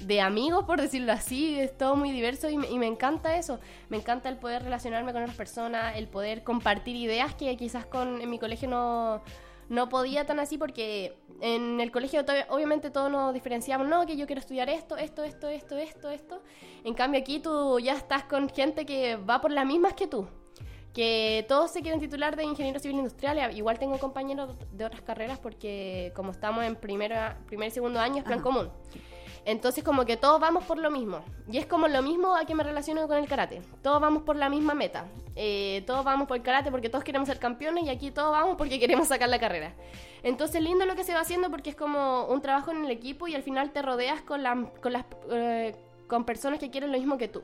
de 0.00 0.20
amigos, 0.20 0.64
por 0.64 0.80
decirlo 0.80 1.12
así, 1.12 1.58
es 1.58 1.76
todo 1.76 1.96
muy 1.96 2.10
diverso 2.10 2.48
y 2.48 2.56
me, 2.56 2.68
y 2.70 2.78
me, 2.78 2.86
encanta 2.86 3.36
eso. 3.36 3.60
Me 3.88 3.96
encanta 3.96 4.28
el 4.28 4.36
poder 4.36 4.62
relacionarme 4.62 5.12
con 5.12 5.22
otras 5.22 5.36
personas, 5.36 5.96
el 5.96 6.08
poder 6.08 6.42
compartir 6.42 6.96
ideas 6.96 7.34
que 7.34 7.56
quizás 7.56 7.86
con, 7.86 8.20
en 8.20 8.30
mi 8.30 8.38
colegio 8.38 8.68
no, 8.68 9.22
no 9.68 9.88
podía 9.88 10.26
tan 10.26 10.40
así 10.40 10.58
porque 10.58 11.16
en 11.40 11.80
el 11.80 11.90
colegio 11.90 12.24
obviamente 12.48 12.90
todos 12.90 13.10
nos 13.10 13.34
diferenciamos, 13.34 13.88
no, 13.88 14.06
que 14.06 14.16
yo 14.16 14.26
quiero 14.26 14.40
estudiar 14.40 14.68
esto, 14.68 14.96
esto, 14.96 15.24
esto, 15.24 15.48
esto, 15.48 15.76
esto, 15.76 16.10
esto. 16.10 16.42
En 16.84 16.94
cambio 16.94 17.20
aquí 17.20 17.40
tú 17.40 17.78
ya 17.80 17.94
estás 17.94 18.24
con 18.24 18.48
gente 18.48 18.86
que 18.86 19.16
va 19.16 19.40
por 19.40 19.50
las 19.50 19.66
mismas 19.66 19.94
que 19.94 20.06
tú. 20.06 20.26
Que 20.94 21.44
todos 21.48 21.72
se 21.72 21.82
quieren 21.82 22.00
titular 22.00 22.36
de 22.36 22.44
ingeniero 22.44 22.78
civil 22.78 22.98
industrial. 22.98 23.54
Igual 23.56 23.78
tengo 23.78 23.98
compañeros 23.98 24.56
de 24.72 24.84
otras 24.84 25.02
carreras 25.02 25.38
porque 25.38 26.12
como 26.14 26.30
estamos 26.30 26.64
en 26.64 26.76
primera, 26.76 27.36
primer 27.46 27.68
y 27.68 27.72
segundo 27.72 28.00
año 28.00 28.18
es 28.18 28.24
plan 28.24 28.40
común. 28.40 28.70
Entonces 29.46 29.84
como 29.84 30.06
que 30.06 30.16
todos 30.16 30.40
vamos 30.40 30.64
por 30.64 30.78
lo 30.78 30.90
mismo. 30.90 31.22
Y 31.50 31.58
es 31.58 31.66
como 31.66 31.88
lo 31.88 32.00
mismo 32.00 32.34
a 32.34 32.46
que 32.46 32.54
me 32.54 32.64
relaciono 32.64 33.06
con 33.06 33.18
el 33.18 33.28
karate. 33.28 33.60
Todos 33.82 34.00
vamos 34.00 34.22
por 34.22 34.36
la 34.36 34.48
misma 34.48 34.74
meta. 34.74 35.06
Eh, 35.36 35.82
todos 35.86 36.04
vamos 36.04 36.26
por 36.26 36.36
el 36.36 36.42
karate 36.42 36.70
porque 36.70 36.88
todos 36.88 37.04
queremos 37.04 37.28
ser 37.28 37.38
campeones 37.38 37.84
y 37.84 37.90
aquí 37.90 38.10
todos 38.10 38.30
vamos 38.30 38.56
porque 38.56 38.78
queremos 38.78 39.08
sacar 39.08 39.28
la 39.28 39.38
carrera. 39.38 39.74
Entonces 40.22 40.62
lindo 40.62 40.86
lo 40.86 40.94
que 40.94 41.04
se 41.04 41.12
va 41.12 41.20
haciendo 41.20 41.50
porque 41.50 41.70
es 41.70 41.76
como 41.76 42.26
un 42.26 42.40
trabajo 42.40 42.70
en 42.70 42.84
el 42.84 42.90
equipo 42.90 43.28
y 43.28 43.34
al 43.34 43.42
final 43.42 43.70
te 43.72 43.82
rodeas 43.82 44.22
con, 44.22 44.42
con, 44.80 44.92
las, 44.92 45.04
eh, 45.30 45.74
con 46.06 46.24
personas 46.24 46.58
que 46.58 46.70
quieren 46.70 46.90
lo 46.90 46.98
mismo 46.98 47.18
que 47.18 47.28
tú. 47.28 47.42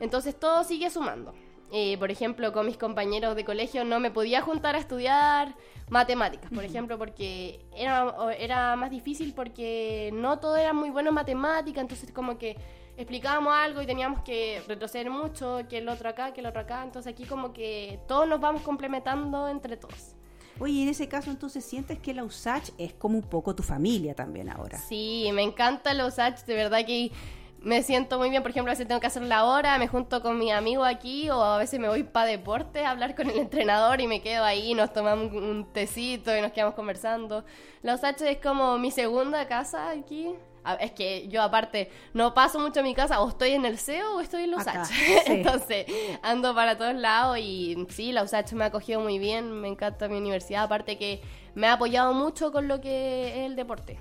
Entonces 0.00 0.38
todo 0.38 0.64
sigue 0.64 0.90
sumando. 0.90 1.34
Eh, 1.70 1.98
por 1.98 2.10
ejemplo, 2.10 2.52
con 2.52 2.66
mis 2.66 2.78
compañeros 2.78 3.36
de 3.36 3.44
colegio 3.44 3.84
no 3.84 4.00
me 4.00 4.10
podía 4.10 4.40
juntar 4.40 4.74
a 4.74 4.78
estudiar 4.78 5.54
matemáticas, 5.90 6.50
por 6.50 6.64
ejemplo, 6.64 6.96
porque 6.96 7.60
era, 7.76 8.14
era 8.38 8.74
más 8.76 8.90
difícil 8.90 9.34
porque 9.34 10.10
no 10.14 10.38
todo 10.38 10.56
era 10.56 10.72
muy 10.72 10.90
bueno 10.90 11.10
en 11.10 11.14
matemáticas, 11.14 11.82
entonces 11.82 12.10
como 12.12 12.38
que 12.38 12.56
explicábamos 12.96 13.54
algo 13.54 13.82
y 13.82 13.86
teníamos 13.86 14.22
que 14.22 14.62
retroceder 14.66 15.10
mucho, 15.10 15.60
que 15.68 15.78
el 15.78 15.88
otro 15.88 16.08
acá, 16.08 16.32
que 16.32 16.40
el 16.40 16.46
otro 16.46 16.62
acá, 16.62 16.82
entonces 16.82 17.12
aquí 17.12 17.24
como 17.24 17.52
que 17.52 18.00
todos 18.08 18.26
nos 18.26 18.40
vamos 18.40 18.62
complementando 18.62 19.48
entre 19.48 19.76
todos. 19.76 20.14
Oye, 20.60 20.82
en 20.82 20.88
ese 20.88 21.06
caso 21.06 21.30
entonces 21.30 21.64
sientes 21.64 22.00
que 22.00 22.12
la 22.12 22.24
USACH 22.24 22.70
es 22.78 22.92
como 22.94 23.16
un 23.16 23.22
poco 23.22 23.54
tu 23.54 23.62
familia 23.62 24.14
también 24.14 24.48
ahora. 24.50 24.78
Sí, 24.78 25.30
me 25.32 25.42
encanta 25.42 25.94
la 25.94 26.06
USACH, 26.06 26.44
de 26.46 26.54
verdad 26.54 26.84
que 26.84 27.12
me 27.68 27.82
siento 27.82 28.18
muy 28.18 28.30
bien, 28.30 28.42
por 28.42 28.50
ejemplo, 28.50 28.70
a 28.70 28.72
veces 28.72 28.88
tengo 28.88 29.00
que 29.00 29.06
hacer 29.06 29.22
la 29.22 29.44
hora, 29.44 29.78
me 29.78 29.88
junto 29.88 30.22
con 30.22 30.38
mi 30.38 30.50
amigo 30.50 30.84
aquí 30.84 31.28
o 31.28 31.42
a 31.42 31.58
veces 31.58 31.78
me 31.78 31.88
voy 31.88 32.02
para 32.02 32.26
deporte 32.26 32.82
a 32.84 32.90
hablar 32.90 33.14
con 33.14 33.28
el 33.28 33.38
entrenador 33.38 34.00
y 34.00 34.06
me 34.06 34.22
quedo 34.22 34.42
ahí, 34.42 34.72
nos 34.72 34.92
tomamos 34.92 35.32
un 35.34 35.66
tecito 35.70 36.34
y 36.34 36.40
nos 36.40 36.52
quedamos 36.52 36.74
conversando. 36.74 37.44
Los 37.82 38.02
H 38.04 38.28
es 38.28 38.38
como 38.38 38.78
mi 38.78 38.90
segunda 38.90 39.46
casa 39.46 39.90
aquí. 39.90 40.34
Es 40.80 40.92
que 40.92 41.28
yo 41.28 41.40
aparte 41.40 41.90
no 42.12 42.34
paso 42.34 42.58
mucho 42.58 42.80
a 42.80 42.82
mi 42.82 42.94
casa, 42.94 43.20
o 43.20 43.28
estoy 43.28 43.52
en 43.52 43.64
el 43.64 43.78
CEO 43.78 44.16
o 44.16 44.20
estoy 44.20 44.44
en 44.44 44.50
los 44.50 44.66
H. 44.66 44.92
Entonces 45.26 45.86
ando 46.22 46.54
para 46.54 46.76
todos 46.76 46.94
lados 46.94 47.38
y 47.38 47.86
sí, 47.90 48.12
la 48.12 48.22
USACH 48.22 48.52
me 48.52 48.64
ha 48.64 48.66
acogido 48.66 49.00
muy 49.00 49.18
bien, 49.18 49.50
me 49.60 49.68
encanta 49.68 50.08
mi 50.08 50.18
universidad, 50.18 50.64
aparte 50.64 50.98
que 50.98 51.22
me 51.54 51.68
ha 51.68 51.74
apoyado 51.74 52.12
mucho 52.12 52.50
con 52.50 52.66
lo 52.66 52.80
que 52.80 53.28
es 53.28 53.46
el 53.46 53.56
deporte. 53.56 53.98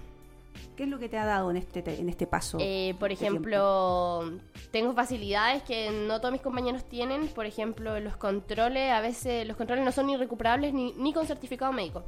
¿Qué 0.76 0.84
es 0.84 0.90
lo 0.90 1.00
que 1.00 1.10
te 1.10 1.18
ha 1.18 1.26
dado 1.26 1.50
en 1.50 1.58
este, 1.58 1.84
en 2.00 2.08
este 2.10 2.28
paso? 2.28 2.58
Eh, 2.62 2.96
por 3.00 3.12
ejemplo, 3.12 4.32
tengo 4.72 4.94
facilidades 4.94 5.64
que 5.64 5.90
no 5.90 6.20
todos 6.20 6.32
mis 6.32 6.42
compañeros 6.42 6.86
tienen. 6.86 7.28
Por 7.30 7.46
ejemplo, 7.46 8.00
los 8.00 8.16
controles, 8.18 8.92
a 8.92 9.02
veces 9.02 9.48
los 9.48 9.58
controles 9.58 9.84
no 9.84 9.92
son 9.92 10.08
ni 10.08 10.18
recuperables 10.18 10.74
ni, 10.74 10.94
ni 10.94 11.14
con 11.14 11.26
certificado 11.26 11.72
médico. 11.74 12.04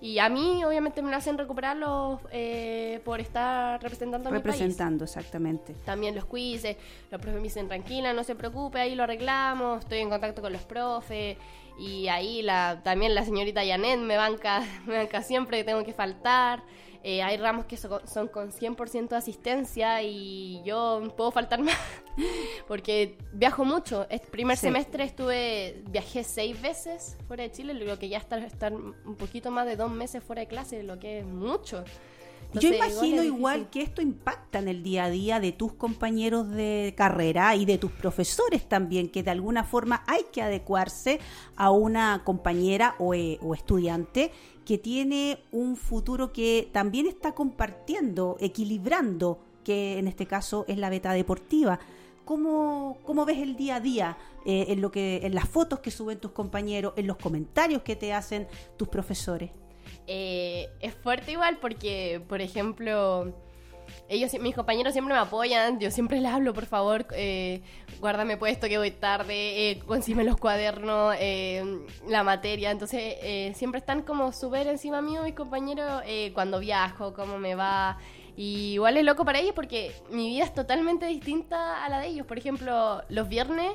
Y 0.00 0.18
a 0.18 0.28
mí, 0.28 0.64
obviamente, 0.64 1.02
me 1.02 1.10
lo 1.10 1.16
hacen 1.16 1.36
recuperarlos 1.36 2.20
eh, 2.30 3.00
por 3.04 3.20
estar 3.20 3.82
representando 3.82 4.28
a 4.28 4.32
mi 4.32 4.38
país. 4.38 4.54
Representando, 4.54 5.04
exactamente. 5.04 5.74
También 5.84 6.14
los 6.14 6.24
quizzes, 6.24 6.76
los 7.10 7.20
profes 7.20 7.36
me 7.36 7.44
dicen, 7.44 7.68
tranquila, 7.68 8.12
no 8.12 8.24
se 8.24 8.34
preocupe, 8.34 8.80
ahí 8.80 8.94
lo 8.94 9.02
arreglamos. 9.02 9.80
Estoy 9.80 9.98
en 9.98 10.10
contacto 10.10 10.40
con 10.40 10.52
los 10.52 10.62
profes. 10.62 11.36
Y 11.78 12.08
ahí 12.08 12.42
la, 12.42 12.80
también 12.82 13.14
la 13.14 13.24
señorita 13.24 13.64
Janet 13.64 14.00
me 14.00 14.16
banca, 14.16 14.62
me 14.86 14.96
banca 14.96 15.22
siempre 15.22 15.58
que 15.58 15.64
tengo 15.64 15.84
que 15.84 15.92
faltar. 15.92 16.62
Eh, 17.04 17.22
hay 17.22 17.36
ramos 17.36 17.66
que 17.66 17.76
son, 17.76 18.28
con 18.28 18.50
100% 18.50 19.08
de 19.08 19.16
asistencia 19.16 20.02
y 20.02 20.62
yo 20.64 21.02
puedo 21.16 21.30
faltar 21.30 21.60
más 21.62 21.76
porque 22.66 23.16
viajo 23.32 23.64
mucho. 23.64 24.06
El 24.10 24.20
primer 24.20 24.56
semestre 24.56 25.04
estuve, 25.04 25.82
viajé 25.90 26.24
seis 26.24 26.60
veces 26.60 27.16
fuera 27.26 27.44
de 27.44 27.52
Chile, 27.52 27.74
lo 27.74 27.98
que 27.98 28.08
ya 28.08 28.18
está 28.18 28.38
estar 28.38 28.72
un 28.72 29.16
poquito 29.16 29.50
más 29.50 29.66
de 29.66 29.76
dos 29.76 29.90
meses 29.90 30.22
fuera 30.22 30.40
de 30.40 30.48
clase, 30.48 30.82
lo 30.82 30.98
que 30.98 31.20
es 31.20 31.26
mucho. 31.26 31.84
Yo 32.54 32.72
imagino 32.72 33.22
igual, 33.22 33.68
que 33.68 33.82
esto 33.82 34.00
impacta 34.00 34.58
en 34.58 34.68
el 34.68 34.82
día 34.82 35.04
a 35.04 35.10
día 35.10 35.38
de 35.38 35.52
tus 35.52 35.74
compañeros 35.74 36.48
de 36.50 36.94
carrera 36.96 37.54
y 37.56 37.66
de 37.66 37.76
tus 37.76 37.92
profesores 37.92 38.66
también, 38.66 39.10
que 39.10 39.22
de 39.22 39.30
alguna 39.30 39.64
forma 39.64 40.02
hay 40.06 40.22
que 40.32 40.40
adecuarse 40.40 41.20
a 41.56 41.70
una 41.70 42.22
compañera 42.24 42.94
o, 42.98 43.12
eh, 43.12 43.38
o 43.42 43.54
estudiante 43.54 44.32
que 44.68 44.76
tiene 44.76 45.38
un 45.50 45.76
futuro 45.76 46.30
que 46.30 46.68
también 46.72 47.06
está 47.06 47.34
compartiendo, 47.34 48.36
equilibrando, 48.38 49.38
que 49.64 49.98
en 49.98 50.06
este 50.06 50.26
caso 50.26 50.66
es 50.68 50.76
la 50.76 50.90
beta 50.90 51.14
deportiva. 51.14 51.80
cómo, 52.26 52.98
cómo 53.06 53.24
ves 53.24 53.38
el 53.38 53.56
día 53.56 53.76
a 53.76 53.80
día 53.80 54.18
eh, 54.44 54.66
en, 54.68 54.82
lo 54.82 54.90
que, 54.90 55.20
en 55.24 55.34
las 55.34 55.48
fotos 55.48 55.80
que 55.80 55.90
suben 55.90 56.18
tus 56.20 56.32
compañeros, 56.32 56.92
en 56.96 57.06
los 57.06 57.16
comentarios 57.16 57.80
que 57.80 57.96
te 57.96 58.12
hacen 58.12 58.46
tus 58.76 58.88
profesores? 58.88 59.52
Eh, 60.06 60.68
es 60.80 60.94
fuerte 60.96 61.32
igual 61.32 61.56
porque, 61.62 62.20
por 62.28 62.42
ejemplo, 62.42 63.32
ellos, 64.08 64.32
mis 64.40 64.54
compañeros 64.54 64.92
siempre 64.92 65.14
me 65.14 65.20
apoyan, 65.20 65.78
yo 65.80 65.90
siempre 65.90 66.20
les 66.20 66.32
hablo, 66.32 66.54
por 66.54 66.66
favor, 66.66 67.06
eh, 67.12 67.62
guárdame 68.00 68.36
puesto 68.36 68.68
que 68.68 68.78
voy 68.78 68.90
tarde, 68.90 69.70
eh, 69.70 69.82
los 70.24 70.36
cuadernos, 70.36 71.14
eh, 71.18 71.64
la 72.08 72.22
materia, 72.22 72.70
entonces 72.70 73.16
eh, 73.22 73.52
siempre 73.54 73.78
están 73.80 74.02
como 74.02 74.32
súper 74.32 74.66
encima 74.66 75.02
mío 75.02 75.22
mis 75.22 75.34
compañeros 75.34 76.02
cuando 76.34 76.60
viajo, 76.60 77.14
cómo 77.14 77.38
me 77.38 77.54
va. 77.54 77.98
Y 78.36 78.74
igual 78.74 78.96
es 78.96 79.04
loco 79.04 79.24
para 79.24 79.40
ellos 79.40 79.52
porque 79.54 79.92
mi 80.10 80.28
vida 80.28 80.44
es 80.44 80.54
totalmente 80.54 81.06
distinta 81.06 81.84
a 81.84 81.88
la 81.88 81.98
de 82.00 82.06
ellos. 82.06 82.26
Por 82.26 82.38
ejemplo, 82.38 83.02
los 83.08 83.28
viernes... 83.28 83.72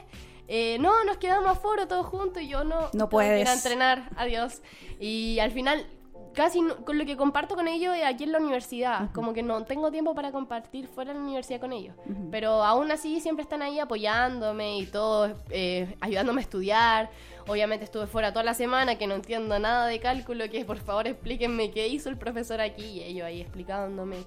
no, 0.79 1.03
nos 1.03 1.17
quedamos 1.17 1.49
a 1.49 1.55
foro 1.55 1.87
todos 1.87 2.05
juntos 2.05 2.41
y 2.41 2.47
yo 2.47 2.63
no, 2.63 2.89
no 2.93 3.09
puedes 3.09 3.41
ir 3.41 3.47
a 3.47 3.53
entrenar, 3.53 4.09
adiós. 4.15 4.61
Y 4.99 5.39
al 5.39 5.51
final 5.51 5.85
casi 6.33 6.59
con 6.85 6.97
lo 6.97 7.05
que 7.05 7.15
comparto 7.15 7.55
con 7.55 7.67
ellos 7.67 7.95
es 7.95 8.03
aquí 8.03 8.23
en 8.23 8.31
la 8.31 8.39
universidad. 8.39 9.11
Como 9.11 9.33
que 9.33 9.43
no 9.43 9.63
tengo 9.63 9.91
tiempo 9.91 10.13
para 10.15 10.31
compartir 10.31 10.87
fuera 10.87 11.13
de 11.13 11.19
la 11.19 11.23
universidad 11.23 11.59
con 11.59 11.73
ellos. 11.73 11.95
Pero 12.31 12.63
aún 12.63 12.91
así 12.91 13.19
siempre 13.19 13.43
están 13.43 13.61
ahí 13.61 13.79
apoyándome 13.79 14.79
y 14.79 14.85
todo, 14.85 15.35
eh, 15.49 15.95
ayudándome 16.01 16.41
a 16.41 16.43
estudiar. 16.43 17.09
Obviamente 17.47 17.85
estuve 17.85 18.07
fuera 18.07 18.31
toda 18.31 18.43
la 18.43 18.53
semana, 18.53 18.97
que 18.97 19.07
no 19.07 19.15
entiendo 19.15 19.59
nada 19.59 19.87
de 19.87 19.99
cálculo, 19.99 20.49
que 20.49 20.63
por 20.65 20.77
favor 20.77 21.07
explíquenme 21.07 21.71
qué 21.71 21.87
hizo 21.87 22.09
el 22.09 22.17
profesor 22.17 22.61
aquí 22.61 22.83
y 22.83 23.03
ellos 23.03 23.25
ahí 23.25 23.41
explicándome 23.41 24.17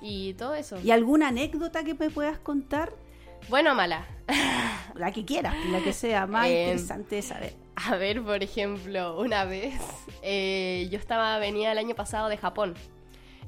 y 0.00 0.34
todo 0.34 0.54
eso. 0.54 0.78
¿Y 0.80 0.90
alguna 0.90 1.28
anécdota 1.28 1.84
que 1.84 1.94
me 1.94 2.10
puedas 2.10 2.38
contar? 2.38 2.92
Bueno 3.48 3.72
o 3.72 3.74
mala. 3.74 4.06
La 4.94 5.12
que 5.12 5.24
quieras, 5.24 5.54
la 5.70 5.80
que 5.80 5.92
sea 5.92 6.26
más 6.26 6.46
eh, 6.46 6.62
interesante 6.62 7.16
de 7.16 7.22
saber. 7.22 7.54
A 7.76 7.96
ver, 7.96 8.22
por 8.22 8.42
ejemplo, 8.42 9.18
una 9.18 9.44
vez 9.44 9.74
eh, 10.22 10.88
yo 10.90 10.98
estaba, 10.98 11.38
venía 11.38 11.72
el 11.72 11.78
año 11.78 11.94
pasado 11.94 12.28
de 12.28 12.36
Japón. 12.36 12.74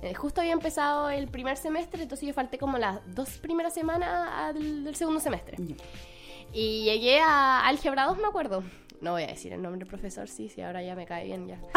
Eh, 0.02 0.14
justo 0.14 0.40
había 0.40 0.52
empezado 0.52 1.10
el 1.10 1.28
primer 1.28 1.56
semestre, 1.56 2.02
entonces 2.02 2.26
yo 2.26 2.34
falté 2.34 2.58
como 2.58 2.78
las 2.78 3.00
dos 3.14 3.38
primeras 3.38 3.74
semanas 3.74 4.54
del, 4.54 4.94
segundo 4.96 5.20
semestre. 5.20 5.56
Y 6.52 6.84
llegué 6.84 7.20
a 7.20 7.66
Álgebra 7.66 8.04
2, 8.06 8.18
me 8.18 8.26
acuerdo. 8.26 8.62
No 9.04 9.12
voy 9.12 9.24
a 9.24 9.26
decir 9.26 9.52
el 9.52 9.60
nombre 9.60 9.84
profesor, 9.84 10.28
sí, 10.28 10.48
sí, 10.48 10.62
ahora 10.62 10.82
ya 10.82 10.94
me 10.94 11.04
cae 11.04 11.26
bien 11.26 11.46
ya. 11.46 11.60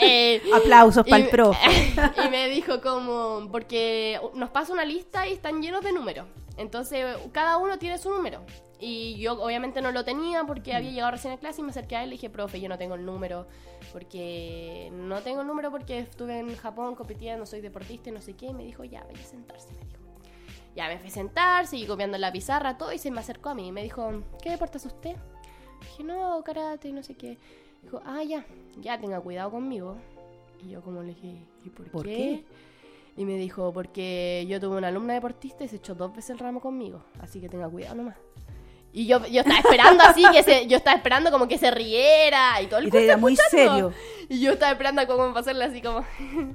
Eh, 0.00 0.40
Aplausos 0.54 1.04
para 1.04 1.24
el 1.24 1.28
profe. 1.28 1.58
y 2.24 2.28
me 2.30 2.48
dijo 2.48 2.80
como, 2.80 3.48
porque 3.50 4.20
nos 4.34 4.50
pasa 4.50 4.72
una 4.72 4.84
lista 4.84 5.26
y 5.26 5.32
están 5.32 5.60
llenos 5.60 5.82
de 5.82 5.92
números. 5.92 6.26
Entonces, 6.56 7.04
cada 7.32 7.56
uno 7.56 7.76
tiene 7.78 7.98
su 7.98 8.08
número. 8.08 8.44
Y 8.78 9.18
yo 9.18 9.32
obviamente 9.42 9.82
no 9.82 9.90
lo 9.90 10.04
tenía 10.04 10.44
porque 10.44 10.74
había 10.74 10.92
llegado 10.92 11.10
recién 11.10 11.32
a 11.34 11.38
clase 11.38 11.60
y 11.60 11.64
me 11.64 11.70
acerqué 11.70 11.96
a 11.96 12.02
él 12.02 12.06
y 12.06 12.10
le 12.10 12.14
dije, 12.14 12.30
profe, 12.30 12.60
yo 12.60 12.68
no 12.68 12.78
tengo 12.78 12.94
el 12.94 13.04
número 13.04 13.48
porque 13.92 14.90
no 14.92 15.20
tengo 15.22 15.40
el 15.40 15.48
número 15.48 15.72
porque 15.72 15.98
estuve 15.98 16.38
en 16.38 16.56
Japón 16.56 16.94
compitiendo, 16.94 17.44
soy 17.46 17.60
deportista 17.60 18.10
y 18.10 18.12
no 18.12 18.20
sé 18.20 18.34
qué. 18.34 18.46
Y 18.46 18.54
me 18.54 18.64
dijo, 18.64 18.84
ya, 18.84 19.02
vaya 19.02 19.20
a 19.20 19.26
sentarse, 19.26 19.72
me 19.72 19.80
dijo. 19.80 19.98
Ya 20.76 20.86
me 20.86 20.98
fui 20.98 21.08
a 21.08 21.12
sentar, 21.12 21.66
seguí 21.66 21.86
copiando 21.86 22.16
en 22.16 22.20
la 22.20 22.30
pizarra, 22.30 22.78
todo 22.78 22.92
y 22.92 22.98
se 22.98 23.10
me 23.10 23.18
acercó 23.18 23.48
a 23.48 23.54
mí 23.54 23.66
y 23.66 23.72
me 23.72 23.82
dijo, 23.82 24.22
¿qué 24.40 24.50
deporte 24.50 24.78
es 24.78 24.86
usted? 24.86 25.16
Dije, 25.80 26.04
no, 26.04 26.42
karate 26.44 26.88
y 26.88 26.92
no 26.92 27.02
sé 27.02 27.14
qué. 27.14 27.38
Dijo, 27.82 28.00
ah, 28.04 28.22
ya, 28.22 28.44
ya 28.80 28.98
tenga 28.98 29.20
cuidado 29.20 29.50
conmigo. 29.50 29.96
Y 30.64 30.70
yo 30.70 30.82
como 30.82 31.02
le 31.02 31.14
dije, 31.14 31.36
¿y 31.64 31.70
por, 31.70 32.04
qué? 32.04 32.44
Y 33.16 33.24
me 33.24 33.36
dijo, 33.36 33.72
porque 33.72 34.46
yo 34.48 34.60
tuve 34.60 34.76
una 34.76 34.88
alumna 34.88 35.14
deportista 35.14 35.64
y 35.64 35.68
se 35.68 35.76
echó 35.76 35.94
dos 35.94 36.14
veces 36.14 36.30
el 36.30 36.38
ramo 36.38 36.60
conmigo, 36.60 37.02
así 37.20 37.40
que 37.40 37.48
tenga 37.48 37.68
cuidado 37.68 37.96
nomás. 37.96 38.16
Y 38.92 39.06
yo, 39.06 39.24
yo 39.26 39.42
estaba 39.42 39.58
esperando 39.58 40.02
así, 40.02 40.24
que 40.32 40.42
se, 40.42 40.66
yo 40.66 40.78
estaba 40.78 40.96
esperando 40.96 41.30
como 41.30 41.46
que 41.46 41.58
se 41.58 41.70
riera 41.70 42.60
y 42.62 42.66
todo 42.66 42.80
el 42.80 42.92
Y 42.92 42.96
era 42.96 43.16
muy 43.16 43.36
serio. 43.50 43.92
Y 44.30 44.40
yo 44.40 44.52
estaba 44.52 44.72
esperando 44.72 45.06
como 45.06 45.32
pasarle 45.32 45.64
así 45.64 45.82
como... 45.82 46.04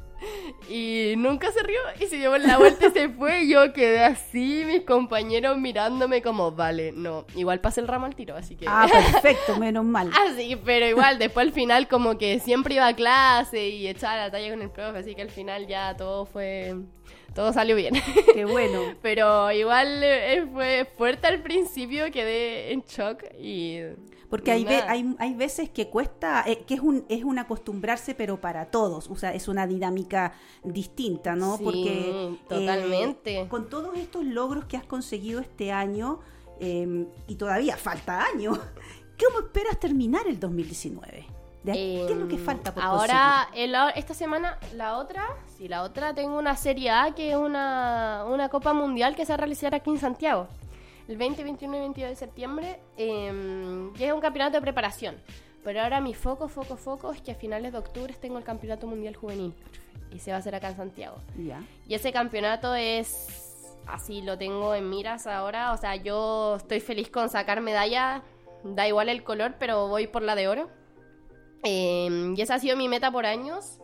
y 0.70 1.14
nunca 1.18 1.52
se 1.52 1.62
rió 1.64 1.80
y 2.00 2.06
se 2.06 2.18
llevó 2.18 2.38
la 2.38 2.58
vuelta 2.58 2.88
y 2.88 2.92
se 2.92 3.10
fue. 3.10 3.44
Y 3.44 3.52
yo 3.52 3.72
quedé 3.72 4.04
así, 4.04 4.64
mis 4.66 4.82
compañeros 4.82 5.58
mirándome 5.58 6.22
como, 6.22 6.52
vale, 6.52 6.92
no. 6.92 7.26
Igual 7.36 7.62
pasé 7.62 7.82
el 7.82 7.88
ramo 7.88 8.08
al 8.08 8.16
tiro, 8.16 8.36
así 8.36 8.56
que... 8.56 8.66
Ah, 8.68 8.88
perfecto, 8.92 9.58
menos 9.58 9.86
mal. 9.86 10.12
así, 10.28 10.56
pero 10.56 10.88
igual, 10.88 11.20
después 11.20 11.48
al 11.48 11.54
final 11.54 11.88
como 11.88 12.18
que 12.18 12.40
siempre 12.40 12.76
iba 12.76 12.88
a 12.88 12.96
clase 12.96 13.70
y 13.70 13.88
echaba 13.88 14.18
la 14.18 14.32
talla 14.32 14.50
con 14.50 14.62
el 14.62 14.72
profe, 14.72 15.00
así 15.00 15.16
que 15.16 15.22
al 15.22 15.32
final 15.32 15.68
ya 15.68 15.96
todo 15.96 16.26
fue 16.26 16.76
todo 17.34 17.54
salió 17.54 17.76
bien. 17.76 17.96
Qué 18.34 18.46
bueno. 18.46 18.80
Pero 19.02 19.52
igual 19.52 20.04
eh, 20.04 20.48
fue 20.52 20.88
fuerte 20.98 21.28
al 21.28 21.42
principio, 21.42 22.12
quedé 22.12 22.72
en 22.74 22.82
shock 22.82 23.24
y... 23.40 23.80
Porque 24.30 24.52
hay, 24.52 24.66
hay, 24.66 25.16
hay, 25.20 25.34
veces 25.36 25.70
que 25.70 25.90
cuesta, 25.90 26.44
eh, 26.48 26.64
que 26.66 26.74
es 26.74 26.80
un, 26.80 27.06
es 27.08 27.24
un 27.24 27.38
acostumbrarse, 27.38 28.16
pero 28.16 28.42
para 28.42 28.66
todos. 28.72 29.08
O 29.12 29.16
sea, 29.16 29.32
es 29.32 29.48
una 29.48 29.68
dinámica 29.68 30.34
distinta, 30.64 31.36
¿no? 31.36 31.58
Sí, 31.58 31.64
Porque 31.64 32.10
eh, 32.10 32.38
totalmente. 32.50 33.48
con 33.48 33.70
todos 33.70 33.96
estos 33.96 34.26
logros 34.26 34.66
que 34.66 34.76
has 34.76 34.86
conseguido 34.86 35.40
este 35.40 35.72
año, 35.72 36.20
y 36.60 37.36
todavía 37.36 37.78
falta 37.78 38.26
año, 38.26 38.54
¿cómo 39.24 39.46
esperas 39.46 39.80
terminar 39.80 40.26
el 40.28 40.40
2019? 40.40 41.28
¿Qué 41.66 42.04
es 42.04 42.12
lo 42.12 42.28
que 42.28 42.36
em, 42.36 42.44
falta 42.44 42.74
por 42.74 42.84
Ahora, 42.84 43.48
esta 43.96 44.14
semana, 44.14 44.58
la 44.76 44.98
otra, 44.98 45.26
sí, 45.58 45.68
la 45.68 45.84
otra 45.84 46.14
tengo 46.14 46.38
una 46.38 46.56
Serie 46.56 46.90
A 46.90 47.14
que 47.16 47.32
es 47.32 47.38
una, 47.38 48.26
una 48.28 48.50
Copa 48.50 48.74
Mundial 48.74 49.16
que 49.16 49.26
se 49.26 49.32
va 49.32 49.36
a 49.36 49.38
realizar 49.38 49.74
aquí 49.74 49.90
en 49.90 50.00
Santiago. 50.00 50.48
El 51.08 51.18
20, 51.18 51.44
21 51.44 51.76
y 51.76 51.80
22 51.80 52.10
de 52.12 52.16
septiembre, 52.16 52.80
eh, 52.98 53.92
es 54.00 54.12
un 54.14 54.22
campeonato 54.22 54.58
de 54.58 54.62
preparación. 54.62 55.16
Pero 55.64 55.82
ahora 55.82 56.02
mi 56.02 56.14
foco, 56.14 56.48
foco, 56.48 56.76
foco 56.76 57.12
es 57.14 57.22
que 57.22 57.32
a 57.32 57.36
finales 57.36 57.72
de 57.72 57.78
octubre 57.78 58.14
tengo 58.20 58.38
el 58.38 58.44
Campeonato 58.44 58.86
Mundial 58.86 59.16
Juvenil. 59.16 59.54
Y 60.12 60.20
se 60.20 60.32
va 60.32 60.38
a 60.38 60.40
hacer 60.40 60.54
acá 60.56 60.70
en 60.70 60.76
Santiago. 60.76 61.18
Y 61.88 61.94
ese 61.94 62.12
campeonato 62.12 62.76
es 62.76 63.78
así, 63.88 64.22
lo 64.22 64.38
tengo 64.38 64.76
en 64.76 64.90
miras 64.90 65.26
ahora. 65.26 65.72
O 65.72 65.78
sea, 65.78 65.96
yo 65.96 66.58
estoy 66.58 66.82
feliz 66.82 67.10
con 67.10 67.30
sacar 67.30 67.62
medalla. 67.62 68.22
Da 68.64 68.88
igual 68.88 69.10
el 69.10 69.24
color, 69.24 69.56
pero 69.58 69.88
voy 69.88 70.08
por 70.08 70.22
la 70.22 70.36
de 70.36 70.48
oro. 70.48 70.70
Em, 71.64 72.36
y 72.38 72.42
esa 72.42 72.56
ha 72.56 72.60
sido 72.60 72.76
mi 72.76 72.88
meta 72.88 73.12
por 73.12 73.26
años. 73.26 73.80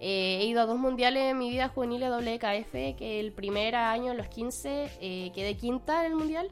Eh, 0.00 0.38
he 0.40 0.46
ido 0.46 0.62
a 0.62 0.66
dos 0.66 0.78
mundiales 0.78 1.24
en 1.24 1.38
mi 1.38 1.50
vida 1.50 1.68
juvenil 1.68 2.00
de 2.00 2.08
WKF, 2.08 2.96
que 2.96 3.20
el 3.20 3.32
primer 3.32 3.76
año, 3.76 4.12
en 4.12 4.16
los 4.16 4.28
15, 4.28 4.90
eh, 5.00 5.30
quedé 5.34 5.56
quinta 5.56 6.06
en 6.06 6.12
el 6.12 6.16
mundial. 6.16 6.50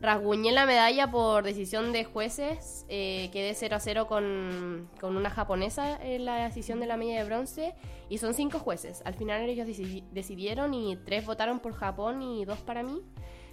Rasguñé 0.00 0.52
la 0.52 0.66
medalla 0.66 1.10
por 1.10 1.44
decisión 1.44 1.92
de 1.92 2.04
jueces, 2.04 2.86
eh, 2.88 3.30
quedé 3.32 3.54
0 3.54 3.76
a 3.76 3.80
0 3.80 4.06
con, 4.06 4.88
con, 5.00 5.16
una 5.16 5.30
japonesa 5.30 6.00
en 6.02 6.24
la 6.24 6.44
decisión 6.44 6.78
de 6.78 6.86
la 6.86 6.96
medalla 6.96 7.18
de 7.18 7.24
bronce, 7.24 7.74
y 8.08 8.18
son 8.18 8.34
cinco 8.34 8.58
jueces. 8.60 9.02
Al 9.04 9.14
final 9.14 9.48
ellos 9.48 9.66
decidieron 10.12 10.72
y 10.74 10.96
tres 10.96 11.26
votaron 11.26 11.58
por 11.58 11.74
Japón 11.74 12.22
y 12.22 12.44
dos 12.44 12.58
para 12.58 12.82
mí. 12.82 13.02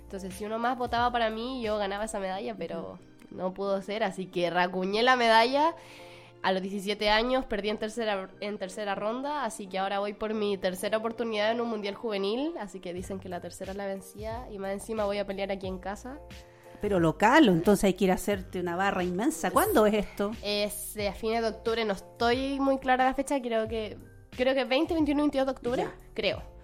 Entonces, 0.04 0.36
si 0.36 0.46
uno 0.46 0.60
más 0.60 0.78
votaba 0.78 1.12
para 1.12 1.32
mí, 1.32 1.64
yo 1.64 1.78
ganaba 1.80 2.06
esa 2.06 2.20
medalla, 2.20 2.56
pero 2.56 3.00
no 3.32 3.54
pudo 3.54 3.82
ser, 3.82 4.04
así 4.04 4.28
que 4.28 4.52
rasguñé 4.52 5.02
la 5.02 5.16
medalla 5.16 5.76
a 6.46 6.52
los 6.52 6.62
17 6.62 7.10
años 7.10 7.44
perdí 7.46 7.70
en 7.70 7.80
tercera, 7.80 8.30
en 8.40 8.60
tercera 8.60 8.94
ronda, 8.94 9.46
así 9.46 9.66
que 9.66 9.80
ahora 9.80 9.98
voy 9.98 10.14
por 10.14 10.36
mi 10.36 10.60
tercera 10.60 11.00
oportunidad 11.00 11.52
en 11.52 11.60
un 11.60 11.68
mundial 11.68 11.96
juvenil, 11.96 12.54
así 12.60 12.80
que 12.80 12.94
dicen 12.94 13.20
que 13.20 13.30
la 13.30 13.42
tercera 13.42 13.74
la 13.74 13.88
vencía 13.88 14.48
y 14.52 14.60
más 14.60 14.72
encima 14.72 15.06
voy 15.06 15.18
a 15.18 15.26
pelear 15.26 15.52
aquí 15.52 15.66
en 15.66 15.80
casa. 15.80 16.20
Pero 16.82 17.00
local, 17.00 17.48
entonces 17.48 17.86
hay 17.86 17.94
que 17.96 18.04
ir 18.04 18.12
a 18.12 18.14
hacerte 18.14 18.60
una 18.60 18.76
barra 18.76 19.04
inmensa. 19.04 19.50
¿Cuándo 19.50 19.88
es 19.88 19.96
esto? 19.96 20.34
Es 20.44 20.96
a 20.98 21.14
fines 21.14 21.42
de 21.42 21.48
octubre, 21.48 21.84
no 21.84 21.94
estoy 21.94 22.60
muy 22.60 22.78
clara 22.78 23.06
la 23.06 23.16
fecha, 23.16 23.42
creo 23.42 23.68
que 23.68 23.98
creo 24.30 24.54
que 24.54 24.66
20, 24.66 24.94
21 24.94 25.20
y 25.20 25.24
22 25.24 25.48
de 25.48 25.52
octubre, 25.52 25.88
creo. 26.14 26.55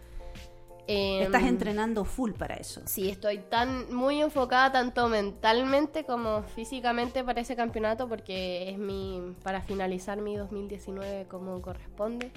Estás 0.88 1.44
em, 1.44 1.50
entrenando 1.50 2.04
full 2.06 2.32
para 2.32 2.56
eso. 2.56 2.82
Sí, 2.86 3.10
estoy 3.10 3.38
tan 3.38 3.94
muy 3.94 4.22
enfocada 4.22 4.72
tanto 4.72 5.08
mentalmente 5.08 6.04
como 6.04 6.44
físicamente 6.44 7.24
para 7.24 7.42
ese 7.42 7.56
campeonato 7.56 8.08
porque 8.08 8.70
es 8.70 8.78
mi 8.78 9.36
para 9.44 9.62
finalizar 9.62 10.20
mi 10.22 10.36
2019 10.36 11.28
como 11.28 11.62
corresponde. 11.62 12.32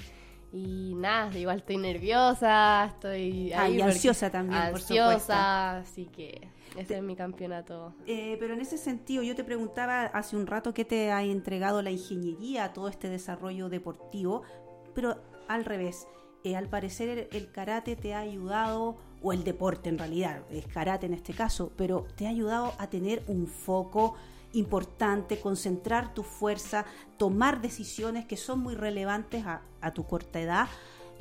Y 0.53 0.95
nada, 0.95 1.37
igual 1.37 1.59
estoy 1.59 1.79
nerviosa, 1.79 2.85
estoy 2.85 3.53
ah, 3.55 3.69
y 3.69 3.81
ansiosa 3.81 4.31
también, 4.31 4.63
ansiosa, 4.63 5.79
así 5.79 6.05
que 6.07 6.49
ese 6.77 6.97
es 6.97 7.03
mi 7.03 7.17
campeonato. 7.17 7.93
Eh, 8.07 8.37
pero 8.39 8.55
en 8.55 8.61
ese 8.61 8.79
sentido, 8.79 9.23
yo 9.23 9.35
te 9.35 9.43
preguntaba 9.43 10.05
hace 10.05 10.37
un 10.37 10.47
rato 10.47 10.73
qué 10.73 10.85
te 10.85 11.11
ha 11.11 11.23
entregado 11.23 11.83
la 11.83 11.91
ingeniería 11.91 12.65
a 12.65 12.73
todo 12.73 12.89
este 12.89 13.09
desarrollo 13.09 13.69
deportivo, 13.69 14.43
pero 14.95 15.17
al 15.49 15.65
revés. 15.65 16.07
Eh, 16.45 16.57
al 16.57 16.69
parecer 16.69 17.31
el, 17.33 17.51
karate 17.51 17.97
te 17.97 18.13
ha 18.13 18.19
ayudado, 18.19 18.99
o 19.23 19.33
el 19.33 19.45
deporte 19.45 19.89
en 19.89 19.97
realidad, 19.97 20.43
es 20.51 20.67
karate 20.67 21.07
en 21.07 21.15
este 21.15 21.33
caso, 21.33 21.73
pero 21.75 22.07
te 22.17 22.27
ha 22.27 22.29
ayudado 22.29 22.75
a 22.77 22.91
tener 22.91 23.23
un 23.29 23.47
foco 23.47 24.15
importante, 24.53 25.41
concentrar 25.41 26.13
tu 26.13 26.23
fuerza, 26.23 26.85
tomar 27.17 27.63
decisiones 27.63 28.27
que 28.27 28.37
son 28.37 28.61
muy 28.61 28.75
relevantes 28.75 29.43
a, 29.47 29.63
tu 29.95 30.05
corta 30.05 30.39
edad. 30.39 30.69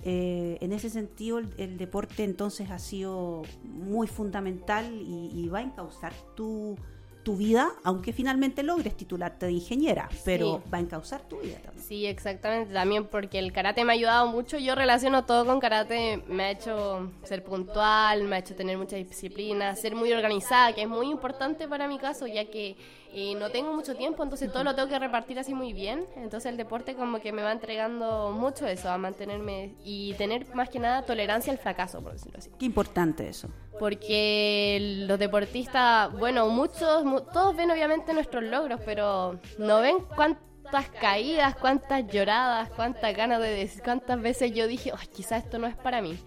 Eh, 0.04 0.58
en 0.60 0.74
ese 0.74 0.90
sentido, 0.90 1.40
el, 1.40 1.78
deporte 1.78 2.26
entonces 2.26 2.70
ha 2.70 2.80
sido 2.80 3.44
muy 3.64 4.08
fundamental 4.08 4.94
y, 4.94 5.32
y 5.34 5.48
va 5.48 5.60
a 5.60 5.62
encauzar 5.62 6.12
tu, 6.36 6.76
tu 7.24 7.38
vida, 7.38 7.72
aunque 7.84 8.14
finalmente 8.14 8.64
logres 8.64 8.96
titularte 8.96 9.46
de 9.46 9.54
ingeniera, 9.54 10.10
pero 10.26 10.62
va 10.72 10.78
a 10.78 10.82
encauzar 10.82 11.22
tu 11.28 11.40
vida 11.40 11.58
también. 11.64 11.86
Sí, 11.86 12.06
exactamente, 12.06 12.74
también 12.74 13.06
porque 13.06 13.40
el 13.40 13.52
karate 13.52 13.84
me 13.86 13.94
ha 13.94 13.96
ayudado 13.96 14.28
mucho, 14.28 14.58
yo 14.58 14.76
relaciono 14.76 15.26
todo 15.26 15.46
con 15.46 15.60
karate, 15.60 16.24
me 16.28 16.44
ha 16.44 16.52
hecho 16.52 17.12
ser 17.24 17.44
puntual, 17.44 18.24
me 18.26 18.36
ha 18.36 18.40
hecho 18.40 18.56
tener 18.56 18.78
mucha 18.78 18.96
disciplina, 18.98 19.76
ser 19.76 19.96
muy 19.96 20.12
organizada, 20.12 20.74
que 20.74 20.84
es 20.84 20.90
muy 20.90 21.10
importante 21.10 21.68
para 21.68 21.88
mi 21.88 21.98
caso, 21.98 22.28
ya 22.28 22.46
que 22.46 22.76
y 23.14 23.36
no 23.36 23.50
tengo 23.52 23.74
mucho 23.74 23.96
tiempo, 23.96 24.24
entonces 24.24 24.52
todo 24.52 24.64
lo 24.64 24.74
tengo 24.74 24.90
que 24.90 24.98
repartir 24.98 25.38
así 25.38 25.54
muy 25.54 25.72
bien. 25.72 26.06
Entonces 26.16 26.50
el 26.50 26.58
deporte 26.58 26.96
como 26.96 27.20
que 27.20 27.32
me 27.32 27.44
va 27.44 27.52
entregando 27.52 28.32
mucho 28.32 28.66
eso, 28.66 28.90
a 28.90 28.98
mantenerme 28.98 29.76
y 29.84 30.14
tener 30.16 30.54
más 30.56 30.70
que 30.70 30.80
nada 30.80 31.04
tolerancia 31.04 31.54
al 31.54 31.60
fracaso, 31.60 32.02
por 32.02 32.14
decirlo 32.14 32.40
así. 32.40 32.50
Qué 32.58 32.66
importante 32.66 33.28
eso. 33.30 33.50
Porque 33.80 35.04
los 35.08 35.20
deportistas, 35.20 36.12
bueno, 36.18 36.50
muchos, 36.50 37.04
todos 37.32 37.56
ven 37.56 37.70
obviamente 37.70 38.14
nuestros 38.14 38.44
logros, 38.44 38.82
pero 38.84 39.40
no 39.60 39.82
ven 39.82 39.98
cuántas 40.16 40.90
caídas, 41.00 41.56
cuántas 41.56 42.08
lloradas, 42.08 42.70
cuántas 42.70 43.16
ganas 43.16 43.40
de 43.42 43.50
decir, 43.50 43.84
cuántas 43.84 44.20
veces 44.20 44.54
yo 44.54 44.68
dije, 44.68 44.92
Ay, 44.98 45.08
quizás 45.08 45.44
esto 45.44 45.60
no 45.60 45.68
es 45.68 45.76
para 45.76 46.02
mí. 46.02 46.18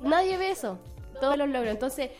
Nadie 0.00 0.38
ve 0.38 0.50
eso, 0.50 0.78
todos 1.20 1.36
los 1.36 1.48
logros. 1.48 1.72
Entonces 1.72 2.10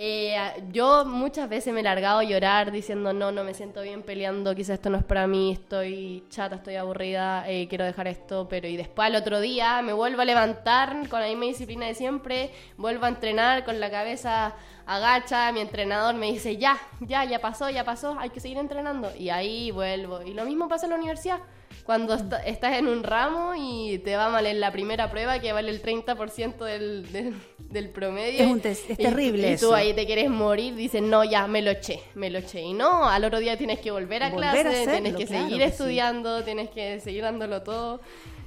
eh, 0.00 0.38
yo 0.70 1.04
muchas 1.04 1.48
veces 1.48 1.74
me 1.74 1.80
he 1.80 1.82
largado 1.82 2.20
a 2.20 2.22
llorar 2.22 2.70
diciendo 2.70 3.12
no, 3.12 3.32
no 3.32 3.42
me 3.42 3.52
siento 3.52 3.82
bien 3.82 4.04
peleando, 4.04 4.54
quizás 4.54 4.74
esto 4.74 4.90
no 4.90 4.98
es 4.98 5.02
para 5.02 5.26
mí, 5.26 5.50
estoy 5.50 6.22
chata, 6.30 6.54
estoy 6.54 6.76
aburrida, 6.76 7.50
eh, 7.50 7.66
quiero 7.68 7.84
dejar 7.84 8.06
esto, 8.06 8.46
pero 8.48 8.68
y 8.68 8.76
después 8.76 9.06
al 9.06 9.16
otro 9.16 9.40
día 9.40 9.82
me 9.82 9.92
vuelvo 9.92 10.22
a 10.22 10.24
levantar 10.24 11.08
con 11.08 11.20
la 11.20 11.26
misma 11.26 11.46
disciplina 11.46 11.86
de 11.86 11.94
siempre, 11.96 12.52
vuelvo 12.76 13.06
a 13.06 13.08
entrenar 13.08 13.64
con 13.64 13.80
la 13.80 13.90
cabeza 13.90 14.54
agacha, 14.86 15.50
mi 15.50 15.62
entrenador 15.62 16.14
me 16.14 16.30
dice 16.30 16.56
ya, 16.58 16.78
ya, 17.00 17.24
ya 17.24 17.40
pasó, 17.40 17.68
ya 17.68 17.82
pasó, 17.82 18.16
hay 18.20 18.30
que 18.30 18.38
seguir 18.38 18.58
entrenando 18.58 19.10
y 19.16 19.30
ahí 19.30 19.72
vuelvo. 19.72 20.22
Y 20.22 20.32
lo 20.32 20.44
mismo 20.44 20.68
pasa 20.68 20.86
en 20.86 20.90
la 20.90 20.96
universidad 20.96 21.40
cuando 21.84 22.14
estás 22.44 22.76
en 22.76 22.86
un 22.86 23.02
ramo 23.02 23.54
y 23.56 23.98
te 24.00 24.16
va 24.16 24.28
mal 24.28 24.44
en 24.46 24.60
la 24.60 24.70
primera 24.72 25.10
prueba 25.10 25.40
que 25.40 25.52
vale 25.52 25.70
el 25.70 25.82
30% 25.82 26.58
del, 26.58 27.34
del, 27.58 27.90
promedio. 27.90 28.60
Es, 28.62 28.86
terrible. 28.96 29.52
Y, 29.52 29.56
tú 29.56 29.72
ahí 29.72 29.94
te 29.94 30.04
quieres 30.04 30.28
morir, 30.28 30.74
dices, 30.74 31.00
no, 31.00 31.24
ya, 31.24 31.46
me 31.46 31.62
lo 31.62 31.70
eché, 31.70 32.02
me 32.14 32.28
lo 32.28 32.40
eché. 32.40 32.60
Y 32.60 32.74
no, 32.74 33.08
al 33.08 33.24
otro 33.24 33.38
día 33.38 33.56
tienes 33.56 33.80
que 33.80 33.90
volver 33.90 34.22
a 34.22 34.30
clase, 34.30 34.86
tienes 34.86 35.16
que 35.16 35.26
seguir 35.26 35.62
estudiando, 35.62 36.44
tienes 36.44 36.68
que 36.70 37.00
seguir 37.00 37.22
dándolo 37.22 37.62
todo. 37.62 38.00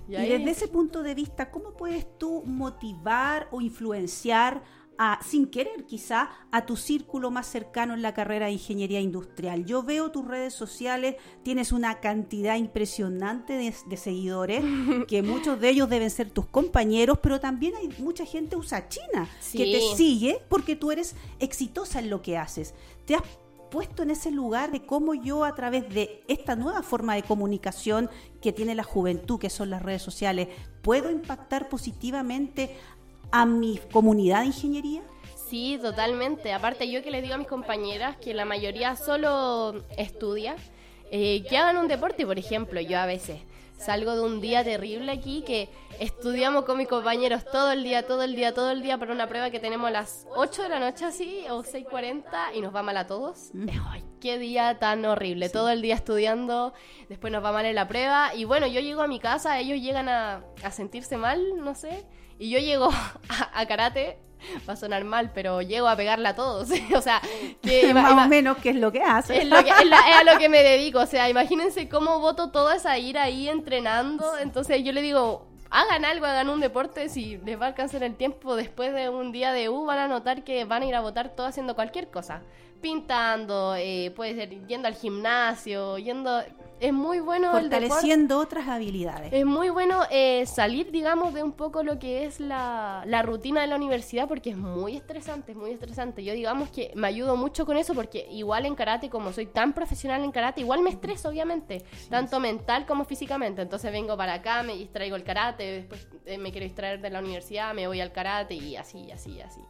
Y, 0.08 0.18
y 0.18 0.28
desde 0.28 0.52
ese 0.52 0.68
punto 0.68 1.02
de 1.02 1.16
vista, 1.16 1.50
¿cómo 1.50 1.74
puedes 1.74 2.06
tú 2.20 2.44
motivar 2.46 3.48
o 3.52 3.60
influenciar 3.62 4.62
sin 5.24 5.48
querer 5.48 5.86
quizá, 5.86 6.30
a 6.52 6.66
tu 6.66 6.78
círculo 6.78 7.32
más 7.32 7.48
cercano 7.48 7.94
en 7.94 8.02
la 8.02 8.14
carrera 8.14 8.46
de 8.46 8.54
ingeniería 8.54 9.00
industrial. 9.00 9.66
Yo 9.66 9.84
veo 9.84 10.12
tus 10.12 10.28
redes 10.28 10.54
sociales, 10.54 11.16
tienes 11.44 11.72
una 11.72 12.00
cantidad 12.00 12.56
impresionante 12.56 13.54
de, 13.54 13.98
seguidores, 13.98 14.64
que 15.08 15.24
muchos 15.24 15.60
de 15.60 15.70
ellos 15.70 15.90
deben 15.90 16.10
ser 16.10 16.30
tus 16.30 16.46
compañeros, 16.46 17.20
pero 17.22 17.40
también 17.40 17.74
hay 17.76 17.90
mucha 18.00 18.26
gente 18.26 18.56
usa 18.56 18.88
China 18.90 19.28
que 19.52 19.66
te 19.66 19.96
sigue 19.96 20.42
porque 20.50 20.76
tú 20.76 20.92
eres 20.92 21.16
exitosa 21.40 22.00
en 22.00 22.10
lo 22.10 22.22
que 22.22 22.38
haces. 22.38 22.76
Te 23.06 23.16
has 23.16 23.24
puesto 23.72 24.04
en 24.04 24.12
ese 24.12 24.30
lugar 24.30 24.72
de 24.72 24.86
cómo 24.86 25.16
yo 25.16 25.46
a 25.46 25.56
través 25.56 25.90
de 25.90 26.24
esta 26.28 26.56
nueva 26.56 26.84
forma 26.84 27.16
de 27.16 27.24
comunicación 27.24 28.10
que 28.42 28.52
tiene 28.52 28.76
la 28.76 28.84
juventud, 28.84 29.40
que 29.40 29.50
son 29.50 29.70
las 29.70 29.82
redes 29.82 30.02
sociales, 30.02 30.50
puedo 30.82 31.10
impactar 31.10 31.70
positivamente 31.70 32.76
a 33.32 33.46
mi 33.46 33.80
comunidad 33.92 34.42
de 34.42 34.48
ingeniería? 34.48 35.02
Sí, 35.52 35.78
totalmente. 35.82 36.54
Aparte, 36.54 36.90
yo 36.90 37.04
que 37.04 37.12
les 37.12 37.22
digo 37.22 37.36
a 37.36 37.38
mis 37.38 37.48
compañeras 37.48 38.16
que 38.18 38.34
la 38.34 38.46
mayoría 38.46 38.96
solo 38.96 39.82
estudia, 39.98 40.56
eh, 41.12 41.44
que 41.50 41.58
hagan 41.58 41.78
un 41.78 41.90
deporte, 41.90 42.26
por 42.26 42.40
ejemplo, 42.40 42.80
yo 42.80 42.98
a 43.00 43.06
veces 43.06 43.42
salgo 43.78 44.16
de 44.16 44.22
un 44.22 44.40
día 44.40 44.64
terrible 44.64 45.12
aquí 45.12 45.42
que 45.42 45.68
estudiamos 46.00 46.66
con 46.66 46.78
mis 46.78 46.88
compañeros 46.88 47.44
todo 47.44 47.72
el 47.72 47.84
día, 47.84 48.08
todo 48.08 48.24
el 48.24 48.36
día, 48.36 48.54
todo 48.54 48.72
el 48.72 48.82
día 48.82 48.98
para 48.98 49.12
una 49.12 49.28
prueba 49.28 49.50
que 49.50 49.60
tenemos 49.60 49.88
a 49.90 49.92
las 49.92 50.26
8 50.36 50.64
de 50.64 50.70
la 50.70 50.80
noche 50.80 51.04
así 51.04 51.44
o 51.50 51.64
6.40 51.64 52.24
y 52.56 52.62
nos 52.62 52.74
va 52.74 52.84
mal 52.84 52.96
a 52.96 53.08
todos. 53.08 53.50
Mm. 53.54 53.68
Ay, 53.90 54.04
qué 54.22 54.38
día 54.38 54.80
tan 54.80 55.04
horrible, 55.04 55.50
todo 55.50 55.70
el 55.70 55.82
día 55.82 55.96
estudiando, 55.96 56.74
después 57.10 57.34
nos 57.34 57.44
va 57.44 57.52
mal 57.52 57.66
en 57.66 57.76
la 57.76 57.88
prueba 57.90 58.34
y 58.36 58.46
bueno, 58.46 58.68
yo 58.68 58.80
llego 58.80 59.02
a 59.02 59.08
mi 59.08 59.20
casa, 59.20 59.60
ellos 59.60 59.82
llegan 59.82 60.08
a, 60.08 60.46
a 60.64 60.72
sentirse 60.72 61.18
mal, 61.18 61.42
no 61.58 61.76
sé 61.76 62.06
y 62.42 62.50
yo 62.50 62.58
llego 62.58 62.90
a, 63.54 63.66
karate, 63.68 64.18
va 64.68 64.74
a 64.74 64.76
sonar 64.76 65.04
mal, 65.04 65.32
pero 65.32 65.62
llego 65.62 65.88
a 65.88 65.96
pegarle 65.96 66.28
a 66.28 66.36
todos. 66.36 66.70
o 66.96 67.02
sea, 67.02 67.22
que 67.62 67.94
más 67.94 68.12
o 68.12 68.28
menos 68.28 68.58
qué 68.58 68.72
es 68.72 68.78
lo 68.78 68.92
que 68.92 69.04
hace. 69.04 69.44
Es, 69.44 69.48
lo 69.48 69.64
que, 69.64 69.70
es, 69.70 69.76
a 69.76 70.24
lo 70.24 70.40
que 70.40 70.50
me 70.50 70.64
dedico. 70.64 71.00
O 71.00 71.06
sea, 71.06 71.30
imagínense 71.30 71.88
cómo 71.88 72.20
voto 72.20 72.50
toda 72.50 72.76
esa 72.76 72.98
ira 72.98 73.24
ahí 73.24 73.48
entrenando. 73.48 74.40
Entonces 74.40 74.84
yo 74.84 74.92
le 74.92 75.04
digo, 75.04 75.46
hagan 75.70 76.04
algo, 76.04 76.26
hagan 76.26 76.50
un 76.50 76.60
deporte, 76.60 77.10
si 77.10 77.38
les 77.38 77.62
va 77.62 77.66
a 77.66 77.70
alcanzar 77.70 78.02
el 78.02 78.16
tiempo 78.16 78.56
después 78.56 78.92
de 78.92 79.10
un 79.10 79.32
día 79.32 79.54
de 79.54 79.70
U, 79.70 79.86
van 79.86 80.00
a 80.00 80.08
notar 80.08 80.44
que 80.44 80.66
van 80.66 80.82
a 80.82 80.86
ir 80.88 80.96
a 80.96 81.02
votar 81.02 81.36
todo 81.36 81.46
haciendo 81.46 81.76
cualquier 81.76 82.10
cosa. 82.10 82.42
Pintando, 82.82 83.76
eh, 83.78 84.12
puede 84.16 84.34
ser 84.34 84.66
yendo 84.66 84.88
al 84.88 84.96
gimnasio, 84.96 86.00
yendo 86.00 86.42
es 86.82 86.94
muy 86.94 87.20
bueno 87.20 87.52
fortaleciendo 87.52 88.40
otras 88.40 88.68
habilidades. 88.68 89.32
Es 89.32 89.46
muy 89.46 89.70
bueno 89.70 90.02
eh, 90.10 90.46
salir, 90.48 90.92
digamos, 90.92 91.32
de 91.34 91.44
un 91.44 91.52
poco 91.52 91.84
lo 91.84 92.00
que 92.00 92.26
es 92.26 92.40
la, 92.40 93.04
la, 93.06 93.22
rutina 93.22 93.62
de 93.62 93.68
la 93.68 93.76
universidad 93.76 94.28
porque 94.28 94.50
es 94.50 94.58
muy 94.58 94.98
estresante, 94.98 95.52
es 95.52 95.58
muy 95.58 95.70
estresante. 95.72 96.24
Yo 96.24 96.34
digamos 96.34 96.72
que 96.72 96.92
me 96.96 97.08
ayudo 97.08 97.38
mucho 97.38 97.68
con 97.68 97.78
eso 97.78 97.94
porque 97.94 98.28
igual 98.32 98.66
en 98.66 98.74
karate, 98.74 99.12
como 99.12 99.32
soy 99.32 99.46
tan 99.46 99.74
profesional 99.74 100.24
en 100.24 100.32
karate, 100.32 100.62
igual 100.62 100.82
me 100.82 100.90
estreso, 100.90 101.30
obviamente, 101.30 101.86
tanto 102.10 102.40
mental 102.40 102.88
como 102.88 103.06
físicamente. 103.06 103.62
Entonces 103.62 103.92
vengo 103.92 104.18
para 104.18 104.34
acá, 104.34 104.64
me 104.64 104.76
distraigo 104.76 105.16
el 105.16 105.24
karate, 105.24 105.64
después 105.64 106.08
eh, 106.26 106.40
me 106.40 106.52
quiero 106.52 106.66
distraer 106.66 107.00
de 107.00 107.12
la 107.12 107.20
universidad, 107.20 107.76
me 107.76 107.86
voy 107.86 108.02
al 108.02 108.12
karate 108.12 108.56
y 108.56 108.76
así, 108.76 109.12
así, 109.12 109.40
así. 109.40 109.62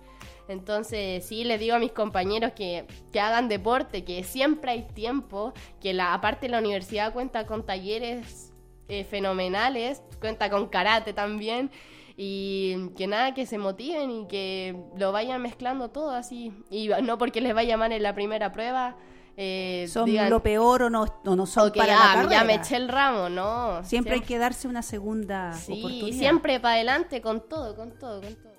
Entonces, 0.52 1.26
sí, 1.26 1.44
les 1.44 1.60
digo 1.60 1.76
a 1.76 1.80
mis 1.80 1.92
compañeros 1.92 2.52
que, 2.54 2.86
hagan 3.14 3.48
deporte, 3.48 4.04
que 4.04 4.24
siempre 4.24 4.72
hay 4.72 4.84
tiempo, 4.84 5.54
que 5.80 5.94
la, 5.94 6.14
aparte 6.14 6.50
la 6.50 6.60
universidad 6.60 7.14
cuenta 7.14 7.46
con 7.46 7.66
talleres 7.66 8.54
eh, 8.88 9.04
fenomenales, 9.04 10.02
cuenta 10.20 10.50
con 10.50 10.68
karate 10.68 11.14
también, 11.14 11.72
y 12.18 12.90
que 12.98 13.08
nada, 13.08 13.34
que 13.34 13.46
se 13.46 13.58
motiven 13.58 14.12
y 14.12 14.28
que 14.28 14.76
lo 14.98 15.12
vayan 15.12 15.42
mezclando 15.42 15.90
todo 15.90 16.12
así, 16.12 16.54
y 16.70 16.90
no 17.04 17.18
porque 17.18 17.42
les 17.42 17.54
vaya 17.54 17.78
mal 17.78 17.92
en 17.92 18.04
la 18.04 18.14
primera 18.14 18.52
prueba. 18.52 18.98
Eh, 19.38 19.88
son 19.88 20.14
lo 20.30 20.44
peor 20.44 20.84
o 20.84 20.90
no, 20.90 21.06
no 21.24 21.46
son 21.46 21.72
para 21.72 21.96
la 21.96 22.30
ya 22.30 22.44
me 22.44 22.56
eché 22.56 22.76
el 22.76 22.90
ramo, 22.90 23.30
no. 23.30 23.84
Siempre, 23.84 24.16
hay 24.16 24.22
que 24.22 24.38
darse 24.38 24.68
una 24.68 24.82
segunda 24.82 25.54
sí, 25.54 25.80
oportunidad. 25.80 26.18
siempre 26.18 26.60
para 26.60 26.76
adelante 26.76 27.22
con 27.22 27.48
todo, 27.48 27.76
con 27.76 27.98
todo, 27.98 28.22
con 28.22 28.36
todo. 28.36 28.51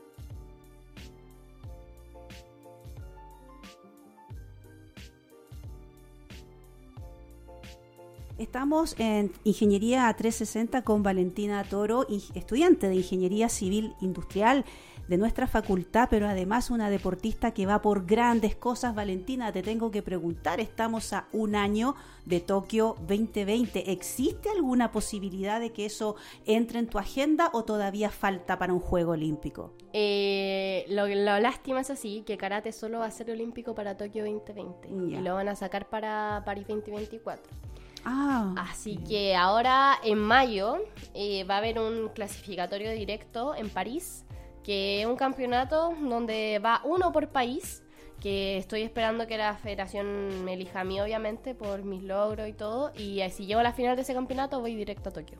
Estamos 8.38 8.94
en 8.98 9.30
Ingeniería 9.44 10.12
360 10.16 10.82
con 10.82 11.02
Valentina 11.02 11.62
Toro, 11.64 12.06
estudiante 12.34 12.88
de 12.88 12.96
Ingeniería 12.96 13.48
Civil 13.48 13.94
Industrial 14.00 14.64
de 15.08 15.18
nuestra 15.18 15.46
facultad, 15.46 16.08
pero 16.10 16.26
además 16.26 16.70
una 16.70 16.88
deportista 16.88 17.52
que 17.52 17.66
va 17.66 17.82
por 17.82 18.06
grandes 18.06 18.56
cosas. 18.56 18.94
Valentina, 18.94 19.52
te 19.52 19.62
tengo 19.62 19.90
que 19.90 20.02
preguntar, 20.02 20.60
estamos 20.60 21.12
a 21.12 21.26
un 21.32 21.54
año 21.54 21.94
de 22.24 22.40
Tokio 22.40 22.96
2020. 23.06 23.92
¿Existe 23.92 24.48
alguna 24.48 24.90
posibilidad 24.92 25.60
de 25.60 25.70
que 25.70 25.84
eso 25.86 26.16
entre 26.46 26.78
en 26.78 26.86
tu 26.86 26.98
agenda 26.98 27.50
o 27.52 27.64
todavía 27.64 28.10
falta 28.10 28.58
para 28.58 28.72
un 28.72 28.80
Juego 28.80 29.12
Olímpico? 29.12 29.74
Eh, 29.92 30.86
lo, 30.88 31.06
lástima 31.06 31.80
es 31.80 31.90
así, 31.90 32.22
que 32.24 32.38
karate 32.38 32.72
solo 32.72 33.00
va 33.00 33.06
a 33.06 33.10
ser 33.10 33.30
olímpico 33.30 33.74
para 33.74 33.96
Tokio 33.96 34.24
2020 34.24 34.88
y 34.88 35.20
lo 35.20 35.34
van 35.34 35.48
a 35.48 35.56
sacar 35.56 35.90
para 35.90 36.42
París 36.46 36.66
2024. 36.66 37.71
Ah, 38.04 38.54
Así 38.56 38.96
que 38.96 39.36
ahora 39.36 39.98
en 40.02 40.18
mayo 40.18 40.78
eh, 41.14 41.44
va 41.44 41.56
a 41.56 41.58
haber 41.58 41.78
un 41.78 42.08
clasificatorio 42.08 42.90
directo 42.92 43.54
en 43.54 43.68
París, 43.68 44.24
que 44.64 45.02
es 45.02 45.06
un 45.06 45.16
campeonato 45.16 45.94
donde 46.00 46.60
va 46.64 46.80
uno 46.84 47.12
por 47.12 47.28
país, 47.28 47.82
que 48.20 48.56
estoy 48.56 48.82
esperando 48.82 49.26
que 49.26 49.36
la 49.36 49.54
federación 49.56 50.44
me 50.44 50.54
elija 50.54 50.80
a 50.80 50.84
mí 50.84 51.00
obviamente 51.00 51.54
por 51.54 51.82
mis 51.84 52.02
logros 52.02 52.48
y 52.48 52.52
todo, 52.52 52.92
y 52.96 53.20
si 53.30 53.46
llego 53.46 53.60
a 53.60 53.64
la 53.64 53.72
final 53.72 53.96
de 53.96 54.02
ese 54.02 54.14
campeonato 54.14 54.60
voy 54.60 54.74
directo 54.74 55.08
a 55.08 55.12
Tokio. 55.12 55.38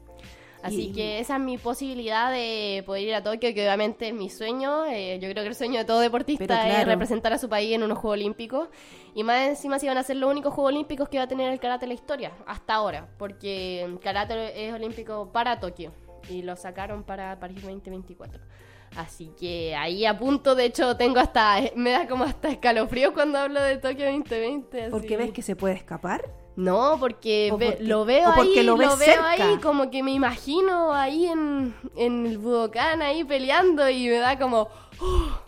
Así 0.63 0.93
que 0.93 1.19
esa 1.19 1.37
es 1.37 1.43
mi 1.43 1.59
posibilidad 1.59 2.31
de 2.31 2.83
poder 2.87 3.03
ir 3.03 3.15
a 3.15 3.23
Tokio, 3.23 3.53
que 3.53 3.63
obviamente 3.63 4.09
es 4.09 4.15
mi 4.15 4.31
sueño. 4.31 4.87
Eh, 4.87 5.19
yo 5.21 5.29
creo 5.31 5.43
que 5.43 5.49
el 5.49 5.55
sueño 5.55 5.79
de 5.79 5.85
todo 5.85 6.01
deportista 6.01 6.81
es 6.81 6.87
representar 6.87 7.33
a 7.33 7.39
su 7.39 7.49
país 7.49 7.75
en 7.75 7.83
unos 7.83 7.99
Juegos 7.99 8.19
Olímpicos. 8.19 8.69
Y 9.15 9.25
más 9.25 9.49
encima 9.49 9.79
si 9.79 9.89
van 9.89 9.99
a 9.99 10.03
ser 10.03 10.17
los 10.17 10.31
únicos 10.31 10.55
Juegos 10.55 10.73
Olímpicos 10.73 11.09
que 11.09 11.19
va 11.19 11.25
a 11.25 11.29
tener 11.29 11.53
el 11.53 11.59
karate 11.59 11.85
en 11.85 11.91
la 11.91 11.95
historia, 11.95 12.33
hasta 12.47 12.75
ahora. 12.75 13.09
Porque 13.19 13.83
el 13.83 13.99
karate 13.99 14.67
es 14.69 14.73
olímpico 14.73 15.31
para 15.33 15.59
Tokio. 15.59 15.93
y 16.29 16.43
lo 16.43 16.55
sacaron 16.55 17.03
para 17.03 17.41
París 17.41 17.61
2024. 17.63 18.41
Así 18.97 19.33
que 19.39 19.75
ahí 19.75 20.05
a 20.05 20.19
punto, 20.19 20.55
de 20.55 20.67
hecho, 20.67 20.97
tengo 20.97 21.19
hasta, 21.19 21.57
me 21.77 21.91
da 21.91 22.07
como 22.07 22.25
hasta 22.25 22.51
escalofrío 22.51 23.13
cuando 23.13 23.39
hablo 23.39 23.61
de 23.61 23.79
Tokio 23.79 24.07
2020. 24.07 24.91
¿Porque 24.91 25.17
ves 25.17 25.33
que 25.33 25.43
se 25.43 25.57
puede 25.57 25.75
escapar? 25.75 26.42
No, 26.57 26.97
porque, 27.01 27.49
lo 27.81 28.05
veo 28.05 28.29
ahí, 28.31 28.63
lo, 28.63 28.77
veo 28.77 29.23
ahí, 29.25 29.59
como 29.63 29.91
que 29.91 30.03
me 30.03 30.13
imagino 30.13 30.93
ahí 30.93 31.27
en, 31.27 31.75
en 31.97 32.27
el 32.27 32.39
Budokan 32.39 33.01
ahí 33.01 33.25
peleando 33.25 33.89
y 33.89 34.09
me 34.09 34.19
da 34.19 34.39
como... 34.39 34.69
¡oh! 35.01 35.43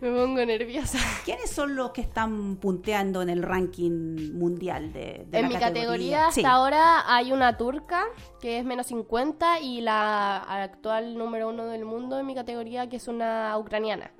Me 0.00 0.10
pongo 0.10 0.44
nerviosa. 0.44 0.98
¿Quiénes 1.24 1.50
son 1.50 1.74
los 1.74 1.90
que 1.90 2.00
están 2.00 2.56
punteando 2.56 3.22
en 3.22 3.30
el 3.30 3.42
ranking 3.42 4.32
mundial 4.32 4.92
de, 4.92 5.26
En 5.32 5.48
mi 5.48 5.56
categoría, 5.56 6.28
hasta 6.28 6.50
ahora 6.50 7.02
hay 7.06 7.32
una 7.32 7.56
turca 7.56 8.04
que 8.40 8.58
es 8.58 8.64
menos 8.64 8.86
50 8.86 9.60
y 9.60 9.80
la 9.80 10.36
actual 10.36 11.16
número 11.16 11.48
uno 11.48 11.66
del 11.66 11.84
mundo 11.84 12.18
en 12.18 12.26
mi 12.26 12.34
categoría 12.34 12.88
que 12.88 12.96
es 12.96 13.08
una 13.08 13.56
ucraniana. 13.58 14.12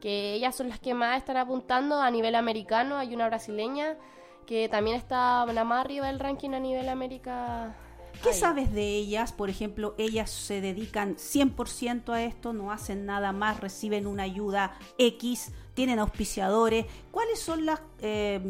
Que 0.00 0.34
ellas 0.34 0.54
son 0.54 0.68
las 0.68 0.80
que 0.80 0.94
más 0.94 1.18
están 1.18 1.36
apuntando 1.36 2.00
a 2.00 2.10
nivel 2.10 2.34
americano. 2.34 2.96
Hay 2.96 3.14
una 3.14 3.26
brasileña 3.26 3.96
que 4.46 4.68
también 4.68 4.96
está 4.96 5.44
más 5.46 5.84
arriba 5.84 6.06
del 6.06 6.20
ranking 6.20 6.50
a 6.50 6.60
nivel 6.60 6.88
América 6.88 7.74
¿Qué 8.22 8.32
sabes 8.32 8.72
de 8.72 8.96
ellas? 8.96 9.32
Por 9.32 9.50
ejemplo, 9.50 9.94
ellas 9.98 10.30
se 10.30 10.60
dedican 10.60 11.16
100% 11.16 12.10
a 12.10 12.22
esto, 12.22 12.52
no 12.52 12.72
hacen 12.72 13.04
nada 13.04 13.32
más, 13.32 13.60
reciben 13.60 14.06
una 14.06 14.22
ayuda 14.22 14.78
X, 14.96 15.52
tienen 15.74 15.98
auspiciadores. 15.98 16.86
¿Cuáles 17.10 17.38
son 17.38 17.66
las 17.66 17.80
eh, 18.00 18.40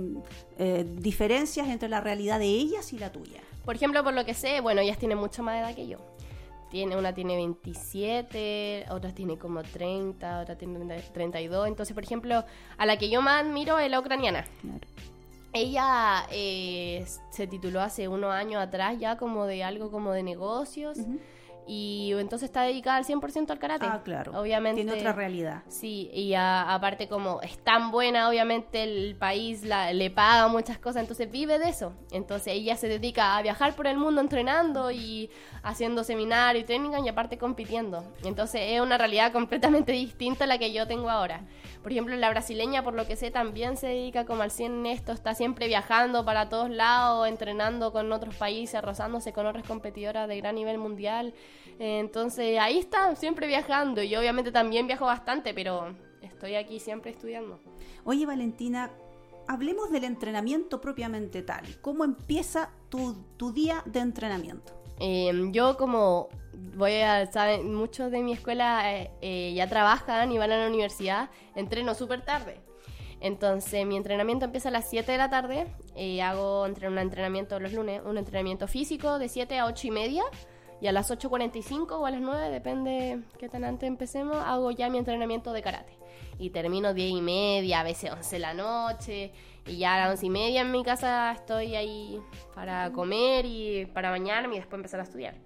eh, 0.59 0.85
diferencias 0.99 1.69
entre 1.69 1.89
la 1.89 2.01
realidad 2.01 2.39
de 2.39 2.47
ellas 2.47 2.93
y 2.93 2.99
la 2.99 3.11
tuya? 3.11 3.41
Por 3.65 3.75
ejemplo, 3.75 4.05
por 4.05 4.15
lo 4.15 4.25
que 4.25 4.35
sé, 4.35 4.61
bueno, 4.61 4.81
ellas 4.81 4.99
tienen 4.99 5.19
mucha 5.19 5.43
más 5.43 5.59
edad 5.59 5.75
que 5.75 5.89
yo. 5.89 5.99
Tiene, 6.71 6.97
una 6.97 7.15
tiene 7.15 7.37
27, 7.37 8.87
otra 8.91 9.13
tiene 9.13 9.39
como 9.39 9.63
30, 9.63 10.41
otra 10.41 10.57
tiene 10.57 11.03
32. 11.13 11.69
Entonces, 11.69 11.95
por 11.95 12.05
ejemplo, 12.05 12.45
a 12.77 12.87
la 12.87 12.97
que 12.97 13.11
yo 13.11 13.23
más 13.23 13.45
admiro 13.45 13.79
es 13.79 13.91
la 13.91 14.01
ucraniana. 14.01 14.45
Claro. 14.61 14.84
Ella 15.57 16.27
eh, 16.33 17.07
se 17.31 17.47
tituló 17.47 17.81
hace 17.81 18.09
unos 18.09 18.33
años 18.33 18.61
atrás 18.61 18.99
ya 18.99 19.17
como 19.17 19.47
de 19.47 19.63
algo 19.63 19.91
como 19.93 20.13
de 20.13 20.25
negocios. 20.25 20.99
Y 21.67 22.13
entonces 22.19 22.49
está 22.49 22.63
dedicada 22.63 22.99
al 22.99 23.05
100% 23.05 23.51
al 23.51 23.59
karate. 23.59 23.87
Ah, 23.89 24.03
claro. 24.05 24.39
Obviamente. 24.39 24.83
Tiene 24.83 24.99
otra 24.99 25.13
realidad. 25.13 25.63
Sí, 25.69 26.11
y 26.13 26.35
aparte 26.35 27.09
como 27.09 27.41
es 27.43 27.59
tan 27.59 27.91
buena, 27.91 28.29
obviamente 28.29 28.83
el 28.83 29.17
país 29.17 29.63
le 29.65 30.11
paga 30.11 30.49
muchas 30.49 30.79
cosas, 30.79 31.03
entonces 31.03 31.31
vive 31.31 31.59
de 31.59 31.69
eso. 31.69 31.93
Entonces 32.11 32.53
ella 32.55 32.77
se 32.77 32.89
dedica 32.89 33.37
a 33.37 33.43
viajar 33.43 33.75
por 33.75 33.87
el 33.87 33.97
mundo 33.97 34.21
entrenando 34.21 34.91
y 34.91 35.31
haciendo 35.63 36.05
seminarios 36.05 36.65
y 36.65 36.67
técnicas 36.67 37.03
y 37.05 37.09
aparte 37.09 37.39
compitiendo. 37.39 38.05
Entonces 38.25 38.61
es 38.65 38.81
una 38.81 38.99
realidad 38.99 39.33
completamente 39.33 39.93
distinta 39.93 40.45
a 40.45 40.47
la 40.47 40.59
que 40.59 40.73
yo 40.73 40.87
tengo 40.87 41.11
ahora. 41.11 41.43
Por 41.83 41.93
ejemplo, 41.93 42.17
la 42.17 42.31
brasileña, 42.31 42.83
por 42.83 42.95
lo 42.95 43.07
que 43.07 43.15
sé, 43.15 43.31
también 43.31 43.77
se 43.77 43.89
dedica 43.89 44.25
como 44.25 44.43
al 44.43 44.51
100 44.51 44.73
en 44.73 44.87
esto, 44.87 45.13
está 45.13 45.35
siempre 45.35 45.67
viajando 45.67 46.25
para 46.25 46.49
todos 46.49 46.71
lados, 46.71 47.29
entrenando 47.29 47.93
con 47.93 48.11
otros 48.11 48.35
países, 48.37 48.81
rozándose 48.81 49.35
con 49.35 49.47
otras 49.47 49.67
competidoras 49.67 50.27
de 50.27 50.39
gran 50.39 50.55
nivel 50.55 50.79
mundial. 50.79 51.35
Entonces 51.79 52.59
ahí 52.59 52.79
está, 52.79 53.15
siempre 53.17 53.47
viajando. 53.47 54.03
Y 54.03 54.15
obviamente 54.17 54.53
también 54.53 54.87
viajo 54.87 55.07
bastante, 55.07 55.55
pero 55.55 55.95
estoy 56.23 56.55
aquí 56.55 56.81
siempre 56.81 57.11
estudiando. 57.11 57.61
Oye, 58.05 58.27
Valentina, 58.27 58.91
hablemos 59.49 59.91
del 59.91 60.05
entrenamiento 60.05 60.81
propiamente 60.81 61.43
tal. 61.43 61.65
¿Cómo 61.81 62.05
empieza 62.05 62.71
tu, 62.89 63.25
tu 63.37 63.53
día 63.53 63.83
de 63.87 64.01
entrenamiento? 64.01 64.85
Em, 65.01 65.53
yo 65.53 65.77
como 65.77 66.29
voy 66.77 67.01
a, 67.01 67.31
saben, 67.31 67.75
muchos 67.75 68.11
de 68.11 68.23
mi 68.23 68.33
escuela 68.33 68.93
eh, 68.95 69.11
eh, 69.23 69.53
ya 69.55 69.69
trabajan 69.69 70.31
y 70.31 70.39
van 70.39 70.53
a 70.53 70.59
la 70.59 70.69
universidad, 70.69 71.31
entreno 71.55 71.95
súper 71.95 72.25
tarde. 72.25 72.61
Entonces 73.21 73.87
mi 73.87 73.97
entrenamiento 73.97 74.45
empieza 74.45 74.69
a 74.69 74.73
las 74.73 74.89
7 74.91 75.11
de 75.11 75.19
la 75.19 75.31
tarde, 75.31 75.67
y 75.97 76.19
eh, 76.19 76.23
hago 76.23 76.67
entre 76.67 76.89
un 76.89 76.99
entrenamiento 76.99 77.59
los 77.59 77.73
lunes, 77.73 78.03
un 78.05 78.19
entrenamiento 78.19 78.69
físico 78.69 79.19
de 79.19 79.29
7 79.29 79.59
a 79.59 79.67
8 79.67 79.87
y 79.87 79.91
media, 79.91 80.23
y 80.85 80.87
a 80.87 80.93
las 80.93 81.11
8.45 81.11 81.93
o 81.93 82.05
a 82.05 82.11
las 82.11 82.21
9, 82.21 82.51
depende 82.51 83.21
qué 83.39 83.49
tan 83.49 83.65
antes 83.65 83.89
empecemos, 83.89 84.37
hago 84.37 84.71
ya 84.71 84.91
mi 84.91 84.99
entrenamiento 84.99 85.55
de 85.55 85.63
karate. 85.63 85.97
Y 86.39 86.51
termino 86.51 86.93
10 86.93 87.11
y 87.11 87.23
media, 87.23 87.81
a 87.81 87.85
veces 87.85 88.13
11 88.13 88.37
de 88.37 88.39
la 88.39 88.53
noche, 88.53 89.33
y 89.67 89.79
ya 89.79 89.95
a 89.95 89.99
las 90.01 90.11
11 90.11 90.27
y 90.27 90.29
media 90.29 90.61
en 90.61 90.71
mi 90.71 90.85
casa 90.85 91.33
estoy 91.33 91.75
ahí 91.75 92.21
para 92.55 92.93
comer 92.93 93.47
y 93.47 93.87
para 93.95 94.11
bañarme 94.11 94.57
y 94.57 94.59
después 94.59 94.75
empezar 94.75 95.01
a 95.01 95.05
estudiar. 95.05 95.37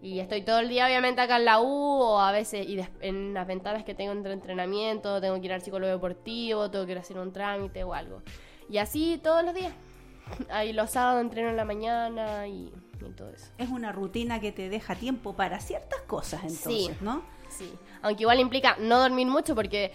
Y 0.00 0.20
estoy 0.20 0.42
todo 0.42 0.60
el 0.60 0.68
día, 0.68 0.86
obviamente, 0.86 1.22
acá 1.22 1.38
en 1.38 1.46
la 1.46 1.60
U, 1.60 1.66
o 1.66 2.20
a 2.20 2.30
veces, 2.30 2.64
y 2.68 2.78
en 3.00 3.34
las 3.34 3.48
ventanas 3.48 3.82
que 3.82 3.96
tengo 3.96 4.12
entre 4.12 4.32
entrenamiento, 4.32 5.20
tengo 5.20 5.40
que 5.40 5.46
ir 5.46 5.54
al 5.54 5.60
psicólogo 5.62 5.90
deportivo, 5.90 6.70
tengo 6.70 6.86
que 6.86 6.92
ir 6.92 6.98
a 6.98 7.00
hacer 7.00 7.18
un 7.18 7.32
trámite 7.32 7.82
o 7.82 7.94
algo. 7.94 8.22
Y 8.70 8.78
así 8.78 9.18
todos 9.20 9.44
los 9.44 9.54
días. 9.54 9.72
Ahí 10.50 10.72
los 10.72 10.90
sábados 10.90 11.22
entreno 11.22 11.48
en 11.48 11.56
la 11.56 11.64
mañana 11.64 12.46
y, 12.46 12.70
todo 13.06 13.30
eso. 13.30 13.46
Es 13.58 13.68
una 13.68 13.92
rutina 13.92 14.40
que 14.40 14.52
te 14.52 14.68
deja 14.68 14.94
tiempo 14.94 15.34
para 15.34 15.60
ciertas 15.60 16.00
cosas, 16.02 16.42
entonces, 16.42 17.00
¿no? 17.00 17.22
Sí, 17.48 17.72
aunque 18.02 18.24
igual 18.24 18.40
implica 18.40 18.76
no 18.78 18.98
dormir 19.00 19.26
mucho 19.26 19.54
porque 19.54 19.92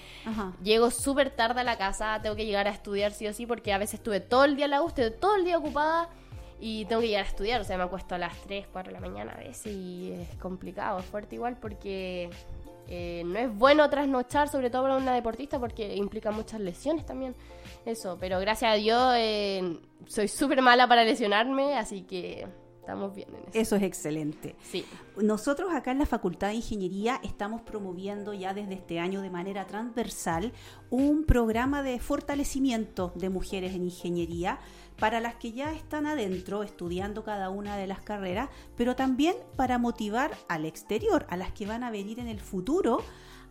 llego 0.63 0.89
súper 0.89 1.29
tarde 1.29 1.61
a 1.61 1.63
la 1.63 1.77
casa, 1.77 2.19
tengo 2.21 2.35
que 2.35 2.45
llegar 2.45 2.67
a 2.67 2.71
estudiar 2.71 3.11
sí 3.11 3.27
o 3.27 3.33
sí 3.33 3.45
porque 3.45 3.73
a 3.73 3.77
veces 3.77 3.95
estuve 3.95 4.19
todo 4.19 4.45
el 4.45 4.55
día 4.55 4.65
en 4.65 4.71
la 4.71 4.81
U, 4.81 4.87
estuve 4.87 5.11
todo 5.11 5.35
el 5.35 5.45
día 5.45 5.57
ocupada 5.57 6.09
y 6.59 6.85
tengo 6.85 7.01
que 7.01 7.09
llegar 7.09 7.25
a 7.25 7.27
estudiar, 7.27 7.61
o 7.61 7.63
sea, 7.63 7.77
me 7.77 7.83
acuesto 7.83 8.15
a 8.15 8.17
las 8.17 8.35
3, 8.41 8.67
4 8.71 8.91
de 8.91 8.99
la 8.99 9.07
mañana 9.07 9.33
a 9.33 9.37
veces 9.37 9.67
y 9.67 10.11
es 10.13 10.35
complicado, 10.37 10.99
es 10.99 11.05
fuerte 11.05 11.35
igual 11.35 11.57
porque 11.57 12.29
eh, 12.87 13.23
no 13.25 13.39
es 13.39 13.55
bueno 13.55 13.89
trasnochar, 13.89 14.49
sobre 14.49 14.69
todo 14.69 14.83
para 14.83 14.97
una 14.97 15.13
deportista, 15.13 15.59
porque 15.59 15.95
implica 15.95 16.31
muchas 16.31 16.59
lesiones 16.59 17.05
también. 17.05 17.35
Eso, 17.85 18.17
pero 18.19 18.39
gracias 18.39 18.71
a 18.71 18.75
Dios 18.75 19.13
eh, 19.17 19.79
soy 20.05 20.27
súper 20.27 20.61
mala 20.61 20.87
para 20.87 21.03
lesionarme, 21.03 21.77
así 21.77 22.01
que 22.03 22.47
estamos 22.83 23.15
bien 23.15 23.29
en 23.29 23.43
eso. 23.43 23.51
Eso 23.53 23.75
es 23.77 23.83
excelente. 23.83 24.55
Sí. 24.61 24.85
Nosotros 25.15 25.71
acá 25.73 25.91
en 25.91 25.99
la 25.99 26.05
Facultad 26.05 26.49
de 26.49 26.55
Ingeniería 26.55 27.19
estamos 27.23 27.61
promoviendo 27.61 28.33
ya 28.33 28.53
desde 28.53 28.73
este 28.73 28.99
año 28.99 29.21
de 29.21 29.29
manera 29.29 29.65
transversal 29.65 30.51
un 30.89 31.23
programa 31.23 31.81
de 31.81 31.99
fortalecimiento 31.99 33.13
de 33.15 33.29
mujeres 33.29 33.73
en 33.73 33.85
ingeniería 33.85 34.59
para 34.99 35.21
las 35.21 35.35
que 35.35 35.53
ya 35.53 35.71
están 35.71 36.05
adentro 36.05 36.61
estudiando 36.61 37.23
cada 37.23 37.49
una 37.49 37.77
de 37.77 37.87
las 37.87 38.01
carreras, 38.01 38.49
pero 38.75 38.97
también 38.97 39.35
para 39.55 39.77
motivar 39.77 40.31
al 40.49 40.65
exterior, 40.65 41.25
a 41.29 41.37
las 41.37 41.53
que 41.53 41.65
van 41.65 41.83
a 41.83 41.91
venir 41.91 42.19
en 42.19 42.27
el 42.27 42.41
futuro 42.41 42.99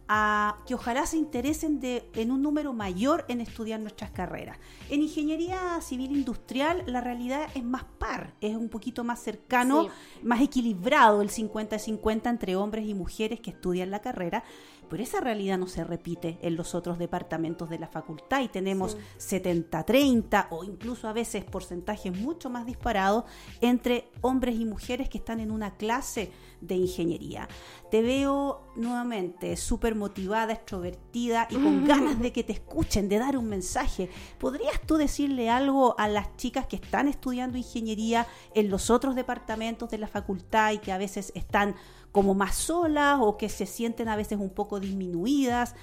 a 0.08 0.56
que 0.66 0.74
ojalá 0.74 1.06
se 1.06 1.16
interesen 1.16 1.80
de, 1.80 2.08
en 2.14 2.30
un 2.30 2.42
número 2.42 2.72
mayor 2.72 3.24
en 3.28 3.40
estudiar 3.40 3.80
nuestras 3.80 4.10
carreras. 4.10 4.58
En 4.90 5.02
ingeniería 5.02 5.80
civil 5.80 6.12
industrial 6.12 6.82
la 6.86 7.00
realidad 7.00 7.48
es 7.54 7.64
más 7.64 7.84
par, 7.98 8.34
es 8.40 8.56
un 8.56 8.68
poquito 8.68 9.04
más 9.04 9.22
cercano, 9.22 9.88
más 10.22 10.40
equilibrado 10.40 11.22
el 11.22 11.30
50-50 11.30 12.28
entre 12.28 12.56
hombres 12.56 12.86
y 12.86 12.94
mujeres 12.94 13.40
que 13.40 13.50
estudian 13.50 13.90
la 13.90 14.00
carrera, 14.00 14.44
pero 14.92 15.04
esa 15.04 15.20
realidad 15.20 15.56
no 15.56 15.68
se 15.68 15.84
repite 15.84 16.38
en 16.42 16.54
los 16.54 16.74
otros 16.74 16.98
departamentos 16.98 17.70
de 17.70 17.78
la 17.78 17.88
facultad 17.88 18.42
y 18.42 18.48
tenemos 18.48 18.98
70-30 19.18 20.48
o 20.50 20.64
incluso 20.64 21.08
a 21.08 21.14
veces 21.14 21.46
porcentajes 21.46 22.14
mucho 22.14 22.50
más 22.50 22.66
disparados 22.66 23.24
entre 23.62 24.10
hombres 24.20 24.56
y 24.56 24.66
mujeres 24.66 25.08
que 25.08 25.16
están 25.16 25.40
en 25.40 25.50
una 25.50 25.78
clase 25.78 26.30
de 26.60 26.74
ingeniería. 26.74 27.48
Te 27.90 28.02
veo 28.02 28.68
nuevamente 28.76 29.56
súper 29.56 29.94
motivada, 29.94 30.52
extrovertida 30.52 31.48
y 31.48 31.54
con 31.54 31.84
ganas 31.86 32.20
de 32.20 32.30
que 32.30 32.44
te 32.44 32.52
escuchen, 32.52 33.08
de 33.08 33.18
dar 33.18 33.38
un 33.38 33.48
mensaje. 33.48 34.10
¿Podrías 34.38 34.78
tú 34.86 34.98
decirle 34.98 35.48
algo 35.48 35.98
a 35.98 36.06
las 36.06 36.36
chicas 36.36 36.66
que 36.66 36.76
están 36.76 37.08
estudiando 37.08 37.56
ingeniería 37.56 38.26
en 38.54 38.68
los 38.68 38.90
otros 38.90 39.14
departamentos 39.14 39.88
de 39.88 39.96
la 39.96 40.06
facultad 40.06 40.72
y 40.72 40.78
que 40.78 40.92
a 40.92 40.98
veces 40.98 41.32
están 41.34 41.76
como 42.12 42.34
más 42.34 42.54
solas 42.54 43.18
o 43.20 43.36
que 43.36 43.48
se 43.48 43.66
sienten 43.66 44.08
a 44.08 44.16
veces 44.16 44.38
un 44.38 44.50
poco 44.50 44.78
disminuidas. 44.78 45.74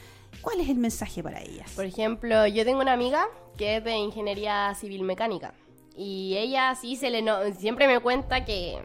¿Cuál 0.42 0.62
es 0.62 0.70
el 0.70 0.78
mensaje 0.78 1.24
para 1.24 1.42
ellas? 1.42 1.72
Por 1.76 1.86
ejemplo, 1.86 2.46
yo 2.48 2.63
tengo 2.63 2.82
una 2.82 2.94
amiga 2.94 3.26
que 3.58 3.78
es 3.78 3.84
de 3.84 3.98
ingeniería 3.98 4.74
civil 4.76 5.04
mecánica. 5.04 5.54
Y 6.02 6.38
ella 6.38 6.76
sí 6.76 6.96
se 6.96 7.10
le 7.10 7.54
siempre 7.56 7.86
me 7.86 8.00
cuenta 8.00 8.46
que, 8.46 8.80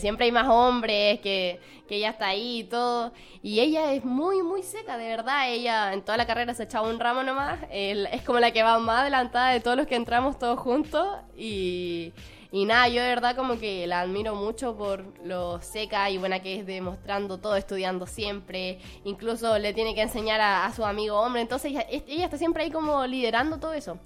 siempre 0.00 0.24
hay 0.24 0.32
más 0.32 0.48
hombres, 0.48 1.20
que, 1.20 1.60
ella 1.88 2.10
está 2.10 2.26
ahí 2.28 2.60
y 2.60 2.64
todo. 2.64 3.12
Y 3.40 3.60
ella 3.60 3.92
es 3.92 4.04
muy, 4.04 4.42
muy 4.42 4.64
seca, 4.64 4.96
de 4.96 5.06
verdad. 5.06 5.48
Ella 5.48 5.92
en 5.92 6.02
toda 6.02 6.16
la 6.16 6.26
carrera 6.26 6.52
se 6.54 6.64
echaba 6.64 6.88
un 6.88 6.98
ramo 6.98 7.22
nomás. 7.22 7.60
es 7.70 8.22
como 8.22 8.40
la 8.40 8.50
que 8.50 8.64
va 8.64 8.80
más 8.80 9.02
adelantada 9.02 9.50
de 9.50 9.60
todos 9.60 9.76
los 9.76 9.86
que 9.86 9.94
entramos 9.94 10.40
todos 10.40 10.58
juntos. 10.58 11.06
Y, 11.36 12.12
y 12.52 12.64
nada, 12.64 12.88
yo 12.88 13.02
de 13.02 13.08
verdad 13.08 13.36
como 13.36 13.58
que 13.58 13.86
la 13.86 14.00
admiro 14.00 14.34
mucho 14.34 14.76
por 14.76 15.04
lo 15.24 15.60
seca 15.60 16.10
y 16.10 16.18
buena 16.18 16.40
que 16.40 16.60
es 16.60 16.66
demostrando 16.66 17.38
todo, 17.38 17.54
estudiando 17.56 18.06
siempre. 18.06 18.78
Incluso 19.04 19.58
le 19.58 19.72
tiene 19.72 19.94
que 19.94 20.02
enseñar 20.02 20.40
a, 20.40 20.72
su 20.72 20.84
amigo 20.84 21.20
hombre. 21.20 21.42
Entonces 21.42 21.70
ella, 21.70 21.86
ella, 21.88 22.24
está 22.24 22.38
siempre 22.38 22.64
ahí 22.64 22.70
como 22.70 23.06
liderando 23.06 23.58
todo 23.58 23.72
eso. 23.72 23.98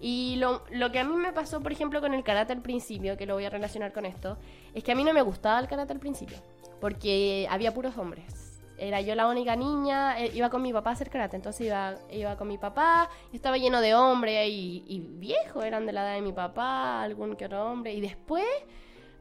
Y 0.00 0.36
lo, 0.36 0.64
lo 0.70 0.90
que 0.90 0.98
a 0.98 1.04
mí 1.04 1.14
me 1.14 1.32
pasó, 1.32 1.60
por 1.60 1.72
ejemplo, 1.72 2.00
con 2.00 2.14
el 2.14 2.24
karate 2.24 2.52
al 2.52 2.62
principio, 2.62 3.16
que 3.16 3.26
lo 3.26 3.34
voy 3.34 3.44
a 3.44 3.50
relacionar 3.50 3.92
con 3.92 4.04
esto, 4.06 4.38
es 4.74 4.82
que 4.82 4.92
a 4.92 4.94
mí 4.94 5.04
no 5.04 5.12
me 5.12 5.22
gustaba 5.22 5.60
el 5.60 5.68
karate 5.68 5.92
al 5.92 6.00
principio 6.00 6.38
porque 6.84 7.46
había 7.48 7.72
puros 7.72 7.96
hombres. 7.96 8.43
Era 8.76 9.00
yo 9.00 9.14
la 9.14 9.28
única 9.28 9.54
niña, 9.56 10.20
eh, 10.20 10.30
iba 10.34 10.50
con 10.50 10.62
mi 10.62 10.72
papá 10.72 10.90
a 10.90 10.92
hacer 10.94 11.10
karate, 11.10 11.36
entonces 11.36 11.66
iba, 11.66 11.94
iba 12.10 12.36
con 12.36 12.48
mi 12.48 12.58
papá, 12.58 13.08
y 13.32 13.36
estaba 13.36 13.56
lleno 13.56 13.80
de 13.80 13.94
hombres 13.94 14.48
y, 14.48 14.84
y 14.86 15.00
viejos, 15.00 15.64
eran 15.64 15.86
de 15.86 15.92
la 15.92 16.02
edad 16.02 16.14
de 16.14 16.22
mi 16.22 16.32
papá, 16.32 17.02
algún 17.02 17.36
que 17.36 17.46
otro 17.46 17.70
hombre, 17.70 17.92
y 17.94 18.00
después 18.00 18.44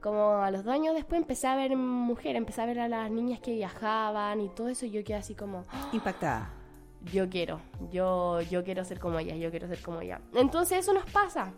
como 0.03 0.33
a 0.43 0.51
los 0.51 0.65
dos 0.65 0.73
años 0.73 0.93
después 0.93 1.21
empecé 1.21 1.47
a 1.47 1.55
ver 1.55 1.77
mujeres, 1.77 2.35
empecé 2.35 2.61
a 2.61 2.65
ver 2.65 2.79
a 2.81 2.89
las 2.89 3.09
niñas 3.09 3.39
que 3.39 3.53
viajaban 3.53 4.41
y 4.41 4.49
todo 4.49 4.67
eso, 4.67 4.85
y 4.85 4.91
yo 4.91 5.03
quedé 5.03 5.15
así 5.15 5.33
como 5.33 5.65
¡ah! 5.69 5.89
impactada. 5.93 6.51
Yo 7.11 7.29
quiero, 7.29 7.61
yo, 7.91 8.41
yo 8.41 8.63
quiero 8.63 8.83
ser 8.83 8.99
como 8.99 9.19
ella, 9.19 9.35
yo 9.35 9.49
quiero 9.49 9.67
ser 9.67 9.81
como 9.81 10.01
ella. 10.01 10.19
Entonces 10.35 10.79
eso 10.79 10.93
nos 10.93 11.09
pasa. 11.09 11.53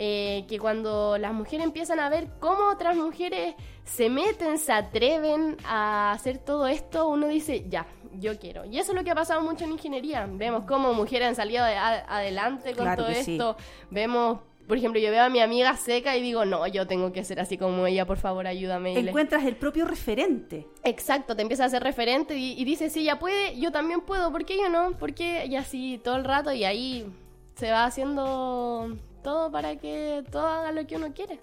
Eh, 0.00 0.44
que 0.48 0.60
cuando 0.60 1.18
las 1.18 1.32
mujeres 1.32 1.66
empiezan 1.66 1.98
a 1.98 2.08
ver 2.08 2.28
cómo 2.38 2.68
otras 2.68 2.94
mujeres 2.94 3.56
se 3.82 4.08
meten, 4.08 4.56
se 4.58 4.72
atreven 4.72 5.56
a 5.64 6.12
hacer 6.12 6.38
todo 6.38 6.68
esto, 6.68 7.08
uno 7.08 7.26
dice, 7.26 7.64
ya, 7.68 7.84
yo 8.12 8.38
quiero. 8.38 8.64
Y 8.64 8.78
eso 8.78 8.92
es 8.92 8.96
lo 8.96 9.02
que 9.02 9.10
ha 9.10 9.16
pasado 9.16 9.40
mucho 9.42 9.64
en 9.64 9.72
ingeniería. 9.72 10.28
Vemos 10.30 10.64
cómo 10.66 10.94
mujeres 10.94 11.26
han 11.26 11.34
salido 11.34 11.64
adelante 11.64 12.74
con 12.74 12.94
todo 12.94 13.08
esto. 13.08 13.56
Vemos 13.90 14.38
por 14.68 14.76
ejemplo, 14.76 15.00
yo 15.00 15.10
veo 15.10 15.24
a 15.24 15.30
mi 15.30 15.40
amiga 15.40 15.74
seca 15.78 16.14
y 16.14 16.20
digo, 16.20 16.44
no, 16.44 16.66
yo 16.66 16.86
tengo 16.86 17.10
que 17.10 17.24
ser 17.24 17.40
así 17.40 17.56
como 17.56 17.86
ella, 17.86 18.04
por 18.04 18.18
favor, 18.18 18.46
ayúdame. 18.46 18.98
Encuentras 18.98 19.46
el 19.46 19.56
propio 19.56 19.86
referente. 19.86 20.68
Exacto, 20.84 21.34
te 21.34 21.40
empiezas 21.40 21.68
a 21.68 21.70
ser 21.70 21.82
referente 21.82 22.36
y, 22.36 22.52
y 22.52 22.66
dices, 22.66 22.92
si 22.92 23.00
ella 23.00 23.18
puede, 23.18 23.58
yo 23.58 23.72
también 23.72 24.02
puedo, 24.02 24.30
¿por 24.30 24.44
qué 24.44 24.58
yo 24.58 24.68
no? 24.68 24.92
Porque 24.98 25.46
y 25.46 25.56
así 25.56 25.98
todo 26.04 26.16
el 26.16 26.24
rato 26.24 26.52
y 26.52 26.64
ahí 26.64 27.10
se 27.54 27.70
va 27.70 27.86
haciendo 27.86 28.94
todo 29.28 29.50
para 29.50 29.76
que 29.76 30.24
todo 30.32 30.46
haga 30.46 30.72
lo 30.72 30.86
que 30.86 30.96
uno 30.96 31.12
quiere. 31.12 31.40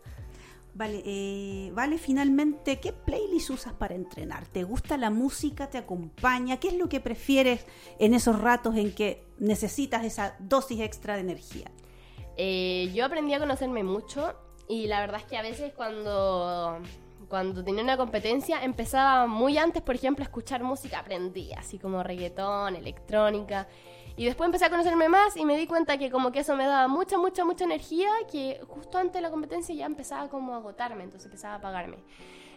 Vale, 0.73 1.03
eh, 1.05 1.69
vale, 1.73 1.99
finalmente, 1.99 2.79
¿qué 2.79 2.91
playlist 2.91 3.51
usas 3.51 3.73
para 3.73 3.93
entrenar? 3.93 4.47
¿Te 4.47 4.63
gusta 4.63 4.97
la 4.97 5.11
música? 5.11 5.69
¿Te 5.69 5.77
acompaña? 5.77 6.57
¿Qué 6.57 6.69
es 6.69 6.73
lo 6.73 6.89
que 6.89 6.99
prefieres 6.99 7.65
en 7.99 8.15
esos 8.15 8.41
ratos 8.41 8.75
en 8.75 8.91
que 8.91 9.23
necesitas 9.37 10.03
esa 10.03 10.35
dosis 10.39 10.81
extra 10.81 11.13
de 11.13 11.21
energía? 11.21 11.71
Eh, 12.37 12.91
yo 12.93 13.05
aprendí 13.05 13.35
a 13.35 13.39
conocerme 13.39 13.83
mucho 13.83 14.33
y 14.67 14.87
la 14.87 14.99
verdad 14.99 15.21
es 15.21 15.27
que 15.27 15.37
a 15.37 15.43
veces 15.43 15.71
cuando, 15.73 16.79
cuando 17.29 17.63
tenía 17.63 17.83
una 17.83 17.97
competencia 17.97 18.63
empezaba 18.63 19.27
muy 19.27 19.59
antes, 19.59 19.83
por 19.83 19.93
ejemplo, 19.93 20.23
a 20.23 20.25
escuchar 20.25 20.63
música, 20.63 20.99
aprendí 20.99 21.53
así 21.53 21.77
como 21.77 22.01
reggaetón, 22.01 22.75
electrónica. 22.75 23.67
Y 24.17 24.25
después 24.25 24.45
empecé 24.45 24.65
a 24.65 24.69
conocerme 24.69 25.09
más 25.09 25.35
y 25.35 25.45
me 25.45 25.57
di 25.57 25.67
cuenta 25.67 25.97
que 25.97 26.09
como 26.09 26.31
que 26.31 26.39
eso 26.39 26.55
me 26.55 26.65
daba 26.65 26.87
mucha, 26.87 27.17
mucha, 27.17 27.43
mucha 27.43 27.65
energía 27.65 28.09
que 28.31 28.61
justo 28.67 28.97
antes 28.97 29.13
de 29.13 29.21
la 29.21 29.29
competencia 29.29 29.75
ya 29.75 29.85
empezaba 29.85 30.29
como 30.29 30.53
a 30.53 30.57
agotarme, 30.57 31.03
entonces 31.03 31.25
empezaba 31.25 31.55
a 31.55 31.57
apagarme. 31.57 31.97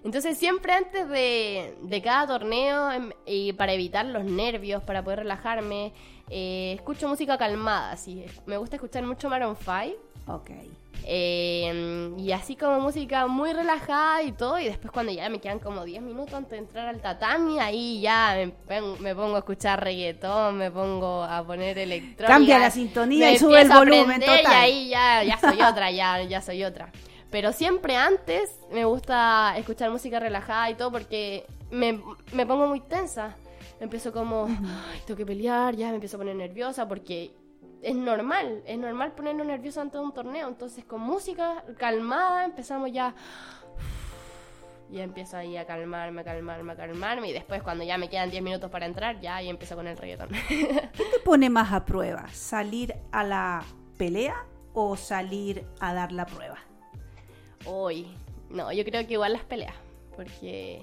Entonces 0.04 0.38
siempre 0.38 0.72
antes 0.72 1.08
de, 1.08 1.76
de 1.82 2.02
cada 2.02 2.26
torneo 2.26 2.92
em, 2.92 3.10
y 3.26 3.52
para 3.54 3.72
evitar 3.72 4.06
los 4.06 4.24
nervios, 4.24 4.82
para 4.84 5.02
poder 5.02 5.20
relajarme, 5.20 5.92
eh, 6.30 6.72
escucho 6.74 7.08
música 7.08 7.38
calmada, 7.38 7.96
sí. 7.96 8.24
Me 8.46 8.56
gusta 8.56 8.76
escuchar 8.76 9.04
mucho 9.04 9.28
Maroon 9.28 9.56
5. 9.56 9.96
Ok. 10.26 10.50
Eh, 11.10 12.12
y 12.18 12.32
así 12.32 12.54
como 12.54 12.80
música 12.80 13.26
muy 13.26 13.52
relajada 13.52 14.22
y 14.22 14.32
todo. 14.32 14.58
Y 14.58 14.66
después 14.66 14.90
cuando 14.92 15.10
ya 15.10 15.28
me 15.30 15.40
quedan 15.40 15.58
como 15.58 15.84
10 15.84 16.02
minutos 16.02 16.34
antes 16.34 16.50
de 16.50 16.58
entrar 16.58 16.88
al 16.88 17.00
tatami, 17.00 17.58
ahí 17.60 18.00
ya 18.00 18.36
me, 18.68 19.14
pongo 19.14 19.36
a 19.36 19.38
escuchar 19.38 19.82
reggaetón, 19.82 20.58
me 20.58 20.70
pongo 20.70 21.22
a 21.22 21.42
poner 21.46 21.78
electrónica. 21.78 22.26
Cambia 22.26 22.58
la 22.58 22.70
sintonía 22.70 23.32
y 23.32 23.38
sube 23.38 23.62
el 23.62 23.68
volumen 23.70 24.20
total. 24.20 24.42
Y 24.42 24.46
ahí 24.46 24.88
ya, 24.90 25.24
ya 25.24 25.38
soy 25.38 25.62
otra, 25.62 25.90
ya, 25.90 26.22
ya 26.22 26.42
soy 26.42 26.64
otra. 26.64 26.92
Pero 27.30 27.52
siempre 27.52 27.96
antes 27.96 28.58
me 28.70 28.84
gusta 28.84 29.54
escuchar 29.56 29.90
música 29.90 30.18
relajada 30.20 30.70
y 30.70 30.74
todo 30.74 30.90
porque 30.90 31.46
me, 31.70 32.00
me 32.32 32.46
pongo 32.46 32.66
muy 32.66 32.80
tensa 32.80 33.36
empiezo 33.80 34.12
como, 34.12 34.46
Ay, 34.46 35.00
tengo 35.06 35.16
que 35.16 35.26
pelear, 35.26 35.76
ya 35.76 35.88
me 35.88 35.94
empiezo 35.94 36.16
a 36.16 36.20
poner 36.20 36.36
nerviosa 36.36 36.88
porque 36.88 37.32
es 37.82 37.94
normal, 37.94 38.62
es 38.66 38.78
normal 38.78 39.12
ponernos 39.12 39.46
nervioso 39.46 39.80
ante 39.80 39.98
un 39.98 40.12
torneo. 40.12 40.48
Entonces 40.48 40.84
con 40.84 41.00
música 41.00 41.64
calmada 41.76 42.44
empezamos 42.44 42.92
ya... 42.92 43.14
Y 44.90 45.00
empiezo 45.00 45.36
ahí 45.36 45.54
a 45.58 45.66
calmarme, 45.66 46.22
a 46.22 46.24
calmarme, 46.24 46.72
a 46.72 46.76
calmarme. 46.76 47.28
Y 47.28 47.32
después, 47.34 47.62
cuando 47.62 47.84
ya 47.84 47.98
me 47.98 48.08
quedan 48.08 48.30
10 48.30 48.42
minutos 48.42 48.70
para 48.70 48.86
entrar, 48.86 49.20
ya 49.20 49.36
ahí 49.36 49.50
empiezo 49.50 49.76
con 49.76 49.86
el 49.86 49.98
reggaetón. 49.98 50.30
¿Qué 50.48 51.04
te 51.12 51.18
pone 51.22 51.50
más 51.50 51.74
a 51.74 51.84
prueba? 51.84 52.26
¿Salir 52.32 52.94
a 53.12 53.22
la 53.22 53.62
pelea 53.98 54.46
o 54.72 54.96
salir 54.96 55.66
a 55.78 55.92
dar 55.92 56.10
la 56.10 56.24
prueba? 56.24 56.56
Hoy, 57.66 58.06
no, 58.48 58.72
yo 58.72 58.82
creo 58.82 59.06
que 59.06 59.12
igual 59.12 59.34
las 59.34 59.44
peleas. 59.44 59.74
Porque 60.16 60.80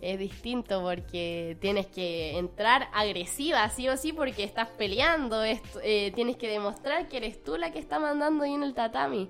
es 0.00 0.18
distinto 0.18 0.82
porque 0.82 1.56
tienes 1.60 1.86
que 1.86 2.38
entrar 2.38 2.88
agresiva, 2.92 3.68
sí 3.70 3.88
o 3.88 3.96
sí, 3.96 4.12
porque 4.12 4.44
estás 4.44 4.68
peleando, 4.68 5.44
eh, 5.44 6.12
tienes 6.14 6.36
que 6.36 6.48
demostrar 6.48 7.08
que 7.08 7.16
eres 7.18 7.42
tú 7.42 7.56
la 7.56 7.72
que 7.72 7.78
está 7.78 7.98
mandando 7.98 8.44
ahí 8.44 8.54
en 8.54 8.62
el 8.62 8.74
tatami. 8.74 9.28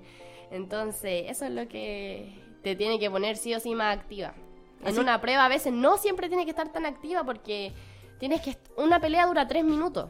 Entonces, 0.51 1.25
eso 1.27 1.45
es 1.45 1.51
lo 1.51 1.67
que 1.67 2.33
te 2.63 2.75
tiene 2.75 2.99
que 2.99 3.09
poner 3.09 3.37
sí 3.37 3.53
o 3.53 3.59
sí 3.59 3.75
más 3.75 3.97
activa. 3.97 4.33
En 4.83 4.97
una 4.97 5.19
prueba 5.19 5.45
a 5.45 5.49
veces 5.49 5.73
no 5.73 5.97
siempre 5.97 6.29
tiene 6.29 6.45
que 6.45 6.51
estar 6.51 6.71
tan 6.71 6.85
activa 6.85 7.23
porque 7.23 7.73
tienes 8.17 8.41
que... 8.41 8.55
Una 8.77 9.01
pelea 9.01 9.25
dura 9.25 9.47
tres 9.47 9.65
minutos 9.65 10.09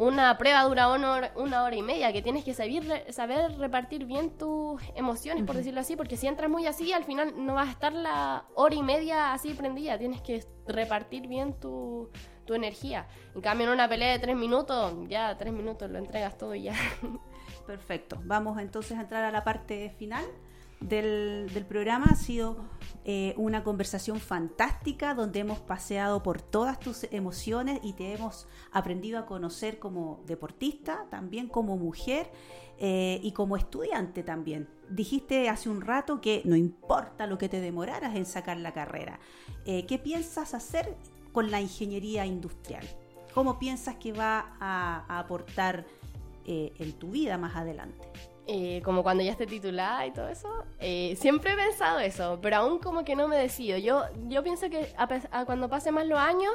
una 0.00 0.38
prueba 0.38 0.64
dura 0.64 0.88
una 0.88 1.12
hora, 1.12 1.32
una 1.36 1.62
hora 1.62 1.76
y 1.76 1.82
media, 1.82 2.10
que 2.10 2.22
tienes 2.22 2.42
que 2.42 2.54
saber, 2.54 3.12
saber 3.12 3.58
repartir 3.58 4.06
bien 4.06 4.30
tus 4.30 4.80
emociones, 4.94 5.44
por 5.44 5.54
decirlo 5.54 5.80
así, 5.80 5.94
porque 5.94 6.16
si 6.16 6.26
entras 6.26 6.48
muy 6.48 6.66
así, 6.66 6.94
al 6.94 7.04
final 7.04 7.34
no 7.36 7.52
vas 7.52 7.68
a 7.68 7.72
estar 7.72 7.92
la 7.92 8.46
hora 8.54 8.74
y 8.74 8.82
media 8.82 9.34
así 9.34 9.52
prendida, 9.52 9.98
tienes 9.98 10.22
que 10.22 10.42
repartir 10.66 11.26
bien 11.26 11.52
tu, 11.52 12.08
tu 12.46 12.54
energía. 12.54 13.08
En 13.34 13.42
cambio, 13.42 13.66
en 13.66 13.74
una 13.74 13.90
pelea 13.90 14.12
de 14.12 14.18
tres 14.18 14.36
minutos, 14.36 14.94
ya 15.06 15.36
tres 15.36 15.52
minutos 15.52 15.90
lo 15.90 15.98
entregas 15.98 16.38
todo 16.38 16.54
y 16.54 16.62
ya. 16.62 16.74
Perfecto, 17.66 18.18
vamos 18.24 18.58
entonces 18.58 18.96
a 18.96 19.02
entrar 19.02 19.22
a 19.24 19.30
la 19.30 19.44
parte 19.44 19.90
final 19.98 20.24
del, 20.80 21.66
programa. 21.68 22.06
Ha 22.10 22.16
sido 22.16 22.56
eh, 23.04 23.34
una 23.36 23.62
conversación 23.62 24.18
fantástica 24.18 25.14
donde 25.14 25.40
hemos 25.40 25.60
paseado 25.60 26.22
por 26.22 26.42
todas 26.42 26.80
tus 26.80 27.04
emociones 27.10 27.80
y 27.82 27.92
te 27.92 28.14
hemos 28.14 28.48
aprendido 28.72 29.18
a 29.18 29.26
conocer 29.26 29.78
como 29.78 30.22
deportista, 30.26 31.06
también 31.10 31.48
como 31.48 31.76
mujer 31.76 32.30
eh, 32.78 33.20
y 33.22 33.32
como 33.32 33.56
estudiante 33.56 34.22
también. 34.22 34.68
Dijiste 34.88 35.48
hace 35.48 35.68
un 35.68 35.80
rato 35.80 36.20
que 36.20 36.42
no 36.44 36.56
importa 36.56 37.26
lo 37.26 37.38
que 37.38 37.48
te 37.48 37.60
demoraras 37.60 38.16
en 38.16 38.26
sacar 38.26 38.56
la 38.56 38.72
carrera. 38.72 39.20
Eh, 39.66 39.86
¿Qué 39.86 39.98
piensas 39.98 40.54
hacer 40.54 40.96
con 41.32 41.50
la 41.50 41.60
ingeniería 41.60 42.26
industrial? 42.26 42.86
¿Cómo 43.34 43.58
piensas 43.60 43.96
que 43.96 44.12
va 44.12 44.56
a, 44.58 45.18
aportar 45.18 45.86
en 46.46 46.92
tu 46.94 47.12
vida 47.12 47.38
más 47.38 47.54
adelante? 47.54 48.08
Eh, 48.52 48.82
como 48.84 49.04
cuando 49.04 49.22
ya 49.22 49.30
esté 49.30 49.46
titulada 49.46 50.04
y 50.04 50.10
todo 50.10 50.28
eso, 50.28 50.48
eh, 50.80 51.14
siempre 51.20 51.52
he 51.52 51.56
pensado 51.56 52.00
eso, 52.00 52.40
pero 52.42 52.56
aún 52.56 52.80
como 52.80 53.04
que 53.04 53.14
no 53.14 53.28
me 53.28 53.36
decido. 53.36 53.78
Yo, 53.78 54.02
yo 54.26 54.42
pienso 54.42 54.68
que 54.68 54.92
a, 54.96 55.44
cuando 55.44 55.68
pase 55.68 55.92
más 55.92 56.04
los 56.04 56.18
años 56.18 56.52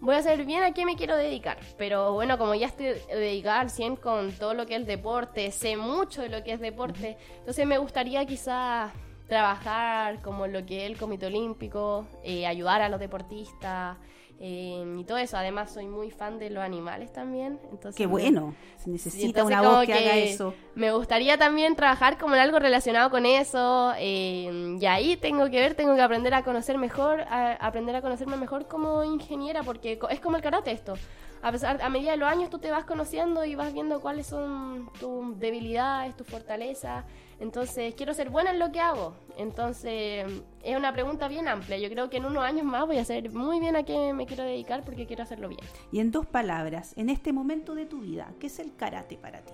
voy 0.00 0.16
a 0.16 0.22
saber 0.24 0.44
bien 0.44 0.64
a 0.64 0.74
qué 0.74 0.84
me 0.84 0.96
quiero 0.96 1.16
dedicar. 1.16 1.56
Pero 1.78 2.14
bueno, 2.14 2.36
como 2.36 2.56
ya 2.56 2.66
estoy 2.66 2.94
dedicada 3.08 3.60
al 3.60 3.70
100 3.70 3.94
con 3.94 4.32
todo 4.32 4.54
lo 4.54 4.66
que 4.66 4.74
es 4.74 4.84
deporte, 4.84 5.52
sé 5.52 5.76
mucho 5.76 6.20
de 6.22 6.30
lo 6.30 6.42
que 6.42 6.54
es 6.54 6.60
deporte, 6.60 7.16
entonces 7.38 7.64
me 7.64 7.78
gustaría 7.78 8.26
quizás 8.26 8.90
trabajar 9.28 10.20
como 10.22 10.48
lo 10.48 10.66
que 10.66 10.84
es 10.84 10.90
el 10.90 10.98
Comité 10.98 11.26
Olímpico, 11.26 12.08
eh, 12.24 12.44
ayudar 12.44 12.82
a 12.82 12.88
los 12.88 12.98
deportistas. 12.98 13.98
Eh, 14.42 14.96
y 14.98 15.04
todo 15.04 15.18
eso. 15.18 15.36
Además, 15.36 15.70
soy 15.70 15.86
muy 15.86 16.10
fan 16.10 16.38
de 16.38 16.48
los 16.48 16.64
animales 16.64 17.12
también. 17.12 17.60
Entonces, 17.70 17.94
Qué 17.94 18.06
bueno. 18.06 18.54
Se 18.78 18.88
necesita 18.88 19.44
una 19.44 19.60
voz 19.60 19.84
que, 19.84 19.92
haga 19.92 20.16
eso. 20.16 20.54
Me 20.74 20.90
gustaría 20.92 21.36
también 21.36 21.76
trabajar 21.76 22.16
como 22.16 22.34
en 22.34 22.40
algo 22.40 22.58
relacionado 22.58 23.10
con 23.10 23.26
eso. 23.26 23.92
Eh, 23.98 24.78
y 24.80 24.86
ahí 24.86 25.18
tengo 25.18 25.50
que 25.50 25.60
ver, 25.60 25.74
tengo 25.74 25.94
que 25.94 26.00
aprender 26.00 26.32
a 26.32 26.42
conocer 26.42 26.78
mejor, 26.78 27.20
a, 27.20 27.52
aprender 27.52 27.94
a 27.94 28.00
conocerme 28.00 28.38
mejor 28.38 28.66
como 28.66 29.04
ingeniera, 29.04 29.62
porque 29.62 29.98
es 30.08 30.20
como 30.20 30.36
el 30.36 30.42
karate 30.42 30.70
esto. 30.70 30.94
A, 31.42 31.52
pesar, 31.52 31.80
a 31.82 31.88
medida 31.90 32.12
de 32.12 32.16
los 32.16 32.28
años 32.28 32.48
tú 32.48 32.58
te 32.58 32.70
vas 32.70 32.84
conociendo 32.86 33.44
y 33.44 33.54
vas 33.54 33.72
viendo 33.74 34.00
cuáles 34.00 34.26
son 34.26 34.90
tus 34.98 35.38
debilidades, 35.38 36.16
tus 36.16 36.26
fortalezas. 36.26 37.04
Entonces, 37.40 37.94
quiero 37.94 38.12
ser 38.12 38.28
buena 38.28 38.50
en 38.50 38.58
lo 38.58 38.70
que 38.70 38.80
hago. 38.80 39.14
Entonces, 39.38 40.26
es 40.62 40.76
una 40.76 40.92
pregunta 40.92 41.26
bien 41.26 41.48
amplia. 41.48 41.78
Yo 41.78 41.88
creo 41.88 42.10
que 42.10 42.18
en 42.18 42.26
unos 42.26 42.44
años 42.44 42.64
más 42.64 42.86
voy 42.86 42.98
a 42.98 43.04
saber 43.04 43.32
muy 43.32 43.58
bien 43.60 43.76
a 43.76 43.82
qué 43.82 44.12
me 44.12 44.26
quiero 44.26 44.44
dedicar 44.44 44.84
porque 44.84 45.06
quiero 45.06 45.22
hacerlo 45.22 45.48
bien. 45.48 45.60
Y 45.90 46.00
en 46.00 46.10
dos 46.10 46.26
palabras, 46.26 46.92
en 46.96 47.08
este 47.08 47.32
momento 47.32 47.74
de 47.74 47.86
tu 47.86 48.00
vida, 48.00 48.30
¿qué 48.38 48.48
es 48.48 48.58
el 48.58 48.76
karate 48.76 49.16
para 49.16 49.40
ti? 49.40 49.52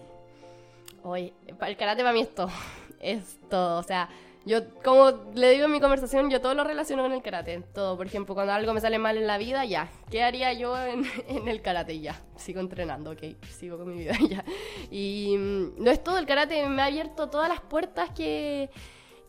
Hoy, 1.05 1.33
el 1.47 1.77
karate 1.77 2.03
para 2.03 2.13
mí 2.13 2.21
es 2.21 2.35
todo. 2.35 2.51
Es 2.99 3.39
todo. 3.51 3.79
O 3.79 3.83
sea, 3.83 4.09
yo, 4.47 4.61
como 4.85 5.11
le 5.35 5.51
digo 5.51 5.65
en 5.65 5.73
mi 5.73 5.81
conversación, 5.81 6.31
yo 6.31 6.41
todo 6.41 6.55
lo 6.55 6.63
relaciono 6.63 7.03
con 7.03 7.11
el 7.11 7.21
karate. 7.21 7.65
Todo, 7.75 7.97
por 7.97 8.07
ejemplo, 8.07 8.33
cuando 8.37 8.53
algo 8.53 8.73
me 8.73 8.81
sale 8.81 8.97
mal 8.97 9.17
en 9.17 9.27
la 9.27 9.39
vida, 9.39 9.65
ya. 9.65 9.91
¿Qué 10.09 10.23
haría 10.23 10.53
yo 10.53 10.79
en, 10.79 11.05
el 11.49 11.63
karate? 11.63 11.99
Ya. 11.99 12.15
Sigo 12.37 12.61
entrenando, 12.61 13.11
ok. 13.11 13.23
Sigo 13.51 13.77
con 13.77 13.89
mi 13.89 13.99
vida, 13.99 14.15
ya. 14.31 14.45
Y 14.89 15.37
mm, 15.37 15.83
no 15.83 15.91
es 15.91 16.01
todo, 16.01 16.19
el 16.19 16.27
karate 16.27 16.65
me 16.69 16.81
ha 16.81 16.85
abierto 16.85 17.29
todas 17.29 17.49
las 17.49 17.61
puertas 17.61 18.11
que, 18.11 18.71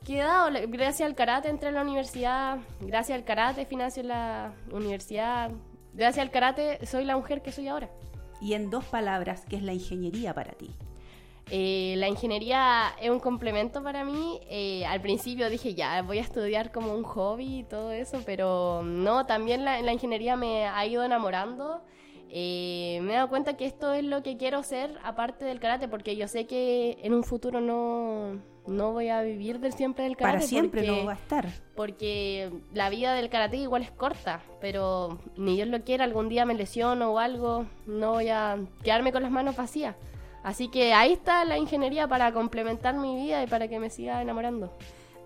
Que 0.05 0.19
he 0.19 0.21
dado, 0.21 0.51
gracias 0.67 1.07
al 1.09 1.15
karate 1.15 1.49
entré 1.49 1.69
a 1.69 1.71
la 1.71 1.81
universidad, 1.81 2.59
gracias 2.79 3.17
al 3.17 3.25
karate 3.25 3.65
financio 3.65 4.03
la 4.03 4.53
universidad, 4.71 5.49
gracias 5.95 6.23
al 6.23 6.31
karate 6.31 6.85
soy 6.85 7.05
la 7.05 7.17
mujer 7.17 7.41
que 7.41 7.51
soy 7.51 7.67
ahora. 7.67 7.89
Y 8.39 8.53
en 8.53 8.69
dos 8.69 8.85
palabras, 8.85 9.45
¿qué 9.49 9.55
es 9.55 9.63
la 9.63 9.73
ingeniería 9.73 10.35
para 10.35 10.51
ti? 10.51 10.75
Eh, 11.49 11.95
la 11.97 12.07
ingeniería 12.07 12.95
es 13.01 13.09
un 13.09 13.19
complemento 13.19 13.81
para 13.81 14.03
mí. 14.03 14.39
Eh, 14.49 14.85
al 14.85 15.01
principio 15.01 15.49
dije, 15.49 15.73
ya, 15.73 16.01
voy 16.01 16.17
a 16.17 16.21
estudiar 16.21 16.71
como 16.71 16.93
un 16.93 17.03
hobby 17.03 17.59
y 17.59 17.63
todo 17.63 17.91
eso, 17.91 18.21
pero 18.25 18.81
no, 18.83 19.25
también 19.25 19.63
la, 19.63 19.81
la 19.81 19.93
ingeniería 19.93 20.35
me 20.35 20.67
ha 20.67 20.85
ido 20.85 21.03
enamorando. 21.03 21.81
Eh, 22.29 22.99
me 23.03 23.13
he 23.13 23.15
dado 23.15 23.29
cuenta 23.29 23.55
que 23.55 23.65
esto 23.65 23.93
es 23.93 24.03
lo 24.03 24.21
que 24.21 24.37
quiero 24.37 24.61
ser 24.63 24.97
aparte 25.03 25.45
del 25.45 25.59
karate, 25.59 25.87
porque 25.87 26.15
yo 26.15 26.27
sé 26.27 26.45
que 26.45 26.97
en 27.01 27.13
un 27.13 27.23
futuro 27.23 27.61
no, 27.61 28.41
no 28.67 28.91
voy 28.91 29.07
a 29.09 29.21
vivir 29.21 29.59
del 29.59 29.73
siempre 29.73 30.03
del 30.03 30.17
karate. 30.17 30.39
Para 30.39 30.47
siempre 30.47 30.81
porque, 30.81 31.01
no 31.01 31.05
va 31.05 31.13
a 31.13 31.15
estar. 31.15 31.47
Porque 31.75 32.51
la 32.73 32.89
vida 32.89 33.13
del 33.13 33.29
karate 33.29 33.57
igual 33.57 33.83
es 33.83 33.91
corta, 33.91 34.41
pero 34.59 35.19
ni 35.37 35.55
Dios 35.55 35.69
lo 35.69 35.81
quiera, 35.83 36.03
algún 36.03 36.27
día 36.27 36.45
me 36.45 36.53
lesiono 36.53 37.13
o 37.13 37.19
algo, 37.19 37.65
no 37.85 38.11
voy 38.11 38.27
a 38.27 38.57
quedarme 38.83 39.13
con 39.13 39.23
las 39.23 39.31
manos 39.31 39.55
vacías. 39.55 39.95
Así 40.43 40.69
que 40.69 40.93
ahí 40.93 41.13
está 41.13 41.43
la 41.45 41.57
ingeniería 41.57 42.07
para 42.07 42.31
complementar 42.31 42.95
mi 42.95 43.15
vida 43.15 43.43
y 43.43 43.47
para 43.47 43.67
que 43.67 43.79
me 43.79 43.89
siga 43.89 44.21
enamorando. 44.21 44.71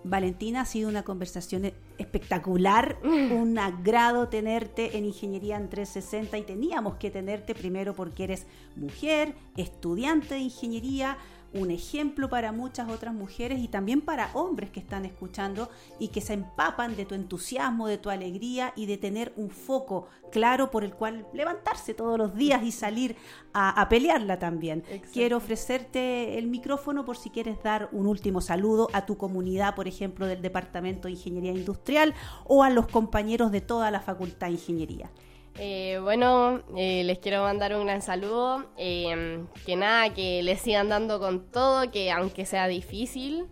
Valentina, 0.04 0.62
ha 0.62 0.64
sido 0.64 0.88
una 0.88 1.04
conversación 1.04 1.72
espectacular, 1.98 2.98
un 3.04 3.58
agrado 3.58 4.28
tenerte 4.28 4.96
en 4.96 5.04
Ingeniería 5.04 5.56
en 5.56 5.68
360 5.68 6.38
y 6.38 6.42
teníamos 6.42 6.96
que 6.96 7.10
tenerte 7.10 7.54
primero 7.54 7.94
porque 7.94 8.24
eres 8.24 8.46
mujer, 8.74 9.34
estudiante 9.56 10.34
de 10.34 10.40
ingeniería, 10.40 11.18
un 11.54 11.70
ejemplo 11.70 12.28
para 12.28 12.52
muchas 12.52 12.88
otras 12.88 13.14
mujeres 13.14 13.60
y 13.60 13.68
también 13.68 14.00
para 14.00 14.30
hombres 14.34 14.70
que 14.70 14.80
están 14.80 15.04
escuchando 15.04 15.68
y 15.98 16.08
que 16.08 16.20
se 16.20 16.34
empapan 16.34 16.96
de 16.96 17.04
tu 17.04 17.14
entusiasmo, 17.14 17.86
de 17.86 17.98
tu 17.98 18.10
alegría 18.10 18.72
y 18.76 18.86
de 18.86 18.98
tener 18.98 19.32
un 19.36 19.50
foco 19.50 20.08
claro 20.30 20.70
por 20.70 20.82
el 20.84 20.94
cual 20.94 21.26
levantarse 21.34 21.94
todos 21.94 22.18
los 22.18 22.34
días 22.34 22.62
y 22.62 22.72
salir 22.72 23.16
a, 23.52 23.80
a 23.80 23.88
pelearla 23.88 24.38
también. 24.38 24.82
Exacto. 24.88 25.08
Quiero 25.12 25.36
ofrecerte 25.36 26.38
el 26.38 26.46
micrófono 26.46 27.04
por 27.04 27.16
si 27.16 27.30
quieres 27.30 27.62
dar 27.62 27.88
un 27.92 28.06
último 28.06 28.40
saludo 28.40 28.88
a 28.92 29.04
tu 29.04 29.16
comunidad, 29.16 29.74
por 29.74 29.88
ejemplo, 29.88 30.26
del 30.26 30.40
Departamento 30.40 31.08
de 31.08 31.12
Ingeniería 31.12 31.52
Industrial 31.52 32.14
o 32.44 32.62
a 32.62 32.70
los 32.70 32.88
compañeros 32.88 33.52
de 33.52 33.60
toda 33.60 33.90
la 33.90 34.00
Facultad 34.00 34.46
de 34.46 34.54
Ingeniería. 34.54 35.10
Eh, 35.58 35.98
bueno, 36.02 36.62
eh, 36.76 37.04
les 37.04 37.18
quiero 37.18 37.42
mandar 37.42 37.74
un 37.74 37.86
gran 37.86 38.02
saludo. 38.02 38.64
Eh, 38.76 39.44
que 39.66 39.76
nada, 39.76 40.12
que 40.14 40.42
les 40.42 40.60
sigan 40.60 40.88
dando 40.88 41.20
con 41.20 41.50
todo, 41.50 41.90
que 41.90 42.10
aunque 42.10 42.46
sea 42.46 42.68
difícil, 42.68 43.46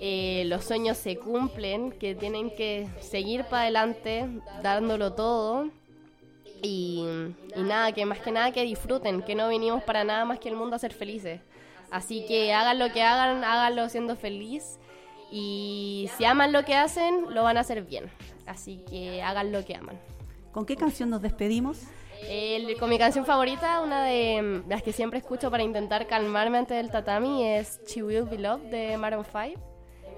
eh, 0.00 0.44
los 0.46 0.64
sueños 0.64 0.96
se 0.96 1.16
cumplen, 1.16 1.92
que 1.92 2.14
tienen 2.14 2.50
que 2.50 2.88
seguir 3.00 3.44
para 3.44 3.62
adelante, 3.62 4.28
dándolo 4.62 5.12
todo. 5.12 5.68
Y, 6.62 7.04
y, 7.56 7.60
nada, 7.62 7.92
que 7.92 8.04
más 8.04 8.18
que 8.20 8.30
nada 8.32 8.52
que 8.52 8.62
disfruten, 8.62 9.22
que 9.22 9.34
no 9.34 9.48
vinimos 9.48 9.82
para 9.82 10.04
nada 10.04 10.24
más 10.24 10.38
que 10.38 10.48
el 10.48 10.56
mundo 10.56 10.76
a 10.76 10.78
ser 10.78 10.92
felices. 10.92 11.40
Así 11.90 12.24
que 12.26 12.52
hagan 12.52 12.78
lo 12.78 12.92
que 12.92 13.02
hagan, 13.02 13.42
háganlo 13.44 13.88
siendo 13.88 14.14
feliz. 14.14 14.78
Y 15.32 16.08
si 16.16 16.24
aman 16.24 16.52
lo 16.52 16.64
que 16.64 16.74
hacen, 16.74 17.34
lo 17.34 17.42
van 17.42 17.56
a 17.56 17.60
hacer 17.60 17.82
bien. 17.82 18.10
Así 18.46 18.84
que 18.88 19.22
hagan 19.22 19.52
lo 19.52 19.64
que 19.64 19.76
aman. 19.76 19.98
¿Con 20.52 20.66
qué 20.66 20.76
canción 20.76 21.10
nos 21.10 21.22
despedimos? 21.22 21.78
Con 22.78 22.90
mi 22.90 22.98
canción 22.98 23.24
favorita, 23.24 23.80
una 23.80 24.04
de 24.04 24.62
las 24.68 24.82
que 24.82 24.92
siempre 24.92 25.18
escucho 25.18 25.50
para 25.50 25.62
intentar 25.62 26.06
calmarme 26.06 26.58
antes 26.58 26.76
del 26.76 26.90
tatami, 26.90 27.46
es 27.46 27.80
She 27.86 28.02
Will 28.02 28.24
Be 28.24 28.38
Loved 28.38 28.70
de 28.70 28.96
Maroon 28.98 29.24
5. 29.24 29.69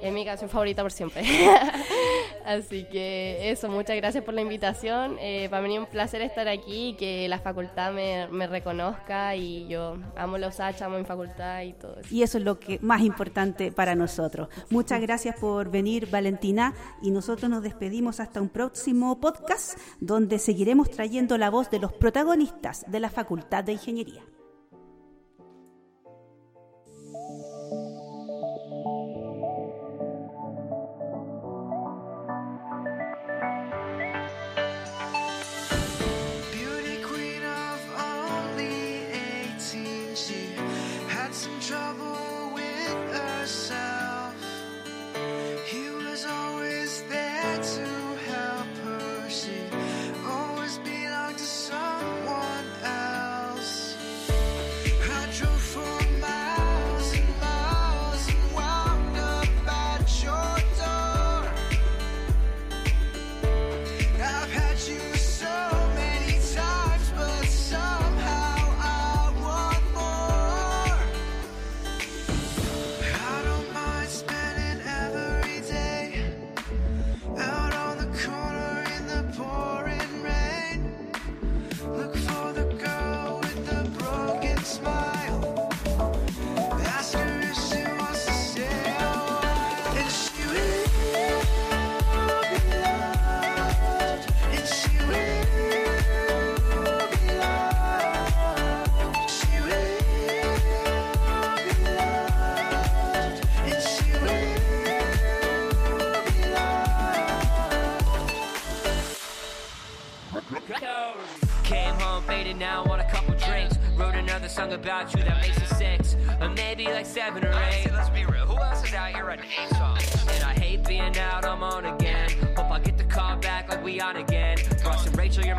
Es 0.03 0.13
mi 0.13 0.25
canción 0.25 0.51
favorita 0.51 0.83
por 0.83 0.91
siempre. 0.91 1.23
Así 2.45 2.85
que 2.91 3.53
eso, 3.53 3.69
muchas 3.69 3.97
gracias 3.97 4.25
por 4.25 4.35
la 4.35 4.41
invitación. 4.41 5.17
Eh, 5.21 5.47
para 5.49 5.67
mí 5.67 5.75
es 5.75 5.81
un 5.81 5.87
placer 5.87 6.23
estar 6.23 6.49
aquí 6.49 6.89
y 6.89 6.95
que 6.95 7.29
la 7.29 7.39
facultad 7.39 7.93
me, 7.93 8.47
reconozca 8.49 9.37
y 9.37 9.69
yo 9.69 9.97
amo 10.17 10.39
los 10.39 10.59
H, 10.59 10.83
amo 10.83 10.99
mi 10.99 11.05
facultad 11.05 11.63
y 11.63 11.73
todo 11.75 12.01
eso. 12.01 12.13
Y 12.13 12.25
eso 12.25 12.39
es 12.39 12.45
lo 12.45 12.59
que 12.59 12.81
más 12.83 13.03
importante 13.03 13.71
para 13.71 13.95
nosotros. 13.95 14.49
Muchas 14.71 15.01
gracias 15.01 15.37
por 15.37 15.71
venir, 15.71 16.11
Valentina, 16.11 16.75
y 17.01 17.13
nosotros 17.13 17.49
nos 17.49 17.63
despedimos 17.63 18.19
hasta 18.19 18.41
un 18.41 18.49
próximo 18.49 19.21
podcast 19.21 19.79
donde 20.01 20.41
seguiremos 20.41 20.91
trayendo 20.91 21.39
la 21.39 21.49
voz 21.49 21.71
de 21.71 21.79
los 21.79 21.93
protagonistas 21.93 22.85
de 22.89 22.99
la 22.99 23.09
Facultad 23.09 23.63
de 23.63 23.75
Ingeniería. 23.75 24.23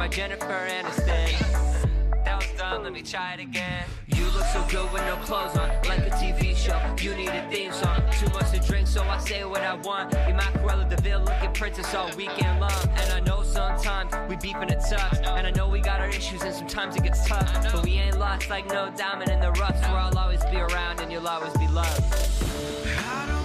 My 0.03 0.09
Jennifer 0.09 0.45
Aniston. 0.45 2.25
That 2.25 2.37
was 2.37 2.59
done, 2.59 2.83
let 2.83 2.91
me 2.91 3.01
try 3.01 3.35
it 3.35 3.39
again. 3.39 3.85
You 4.07 4.25
look 4.31 4.43
so 4.47 4.61
good 4.69 4.91
with 4.91 5.01
no 5.03 5.15
clothes 5.23 5.55
on, 5.55 5.69
like 5.87 5.99
a 5.99 6.09
TV 6.19 6.53
show. 6.57 6.77
You 7.01 7.15
need 7.15 7.29
a 7.29 7.49
theme 7.49 7.71
song. 7.71 8.01
Too 8.11 8.27
much 8.33 8.51
to 8.51 8.59
drink, 8.67 8.85
so 8.85 9.01
I 9.01 9.17
say 9.19 9.45
what 9.45 9.61
I 9.61 9.75
want. 9.75 10.11
You're 10.11 10.35
my 10.35 10.43
Cruella 10.59 10.89
DeVille 10.89 11.21
looking 11.21 11.53
princess 11.53 11.95
all 11.95 12.09
weekend 12.17 12.59
long. 12.59 12.83
And 12.97 13.13
I 13.13 13.21
know 13.21 13.43
sometimes 13.43 14.11
we 14.27 14.35
beef 14.35 14.57
and 14.57 14.69
it 14.71 14.81
sucks. 14.81 15.19
And 15.19 15.47
I 15.47 15.51
know 15.51 15.69
we 15.69 15.79
got 15.79 16.01
our 16.01 16.09
issues 16.09 16.41
and 16.41 16.53
sometimes 16.53 16.97
it 16.97 17.03
gets 17.03 17.25
tough. 17.25 17.71
But 17.71 17.85
we 17.85 17.93
ain't 17.93 18.19
lost 18.19 18.49
like 18.49 18.67
no 18.67 18.91
diamond 18.97 19.31
in 19.31 19.39
the 19.39 19.51
rough. 19.51 19.79
Where 19.83 20.01
I'll 20.01 20.17
always 20.17 20.43
be 20.51 20.57
around 20.57 20.99
and 20.99 21.13
you'll 21.13 21.29
always 21.29 21.53
be 21.53 21.67
loved. 21.69 23.42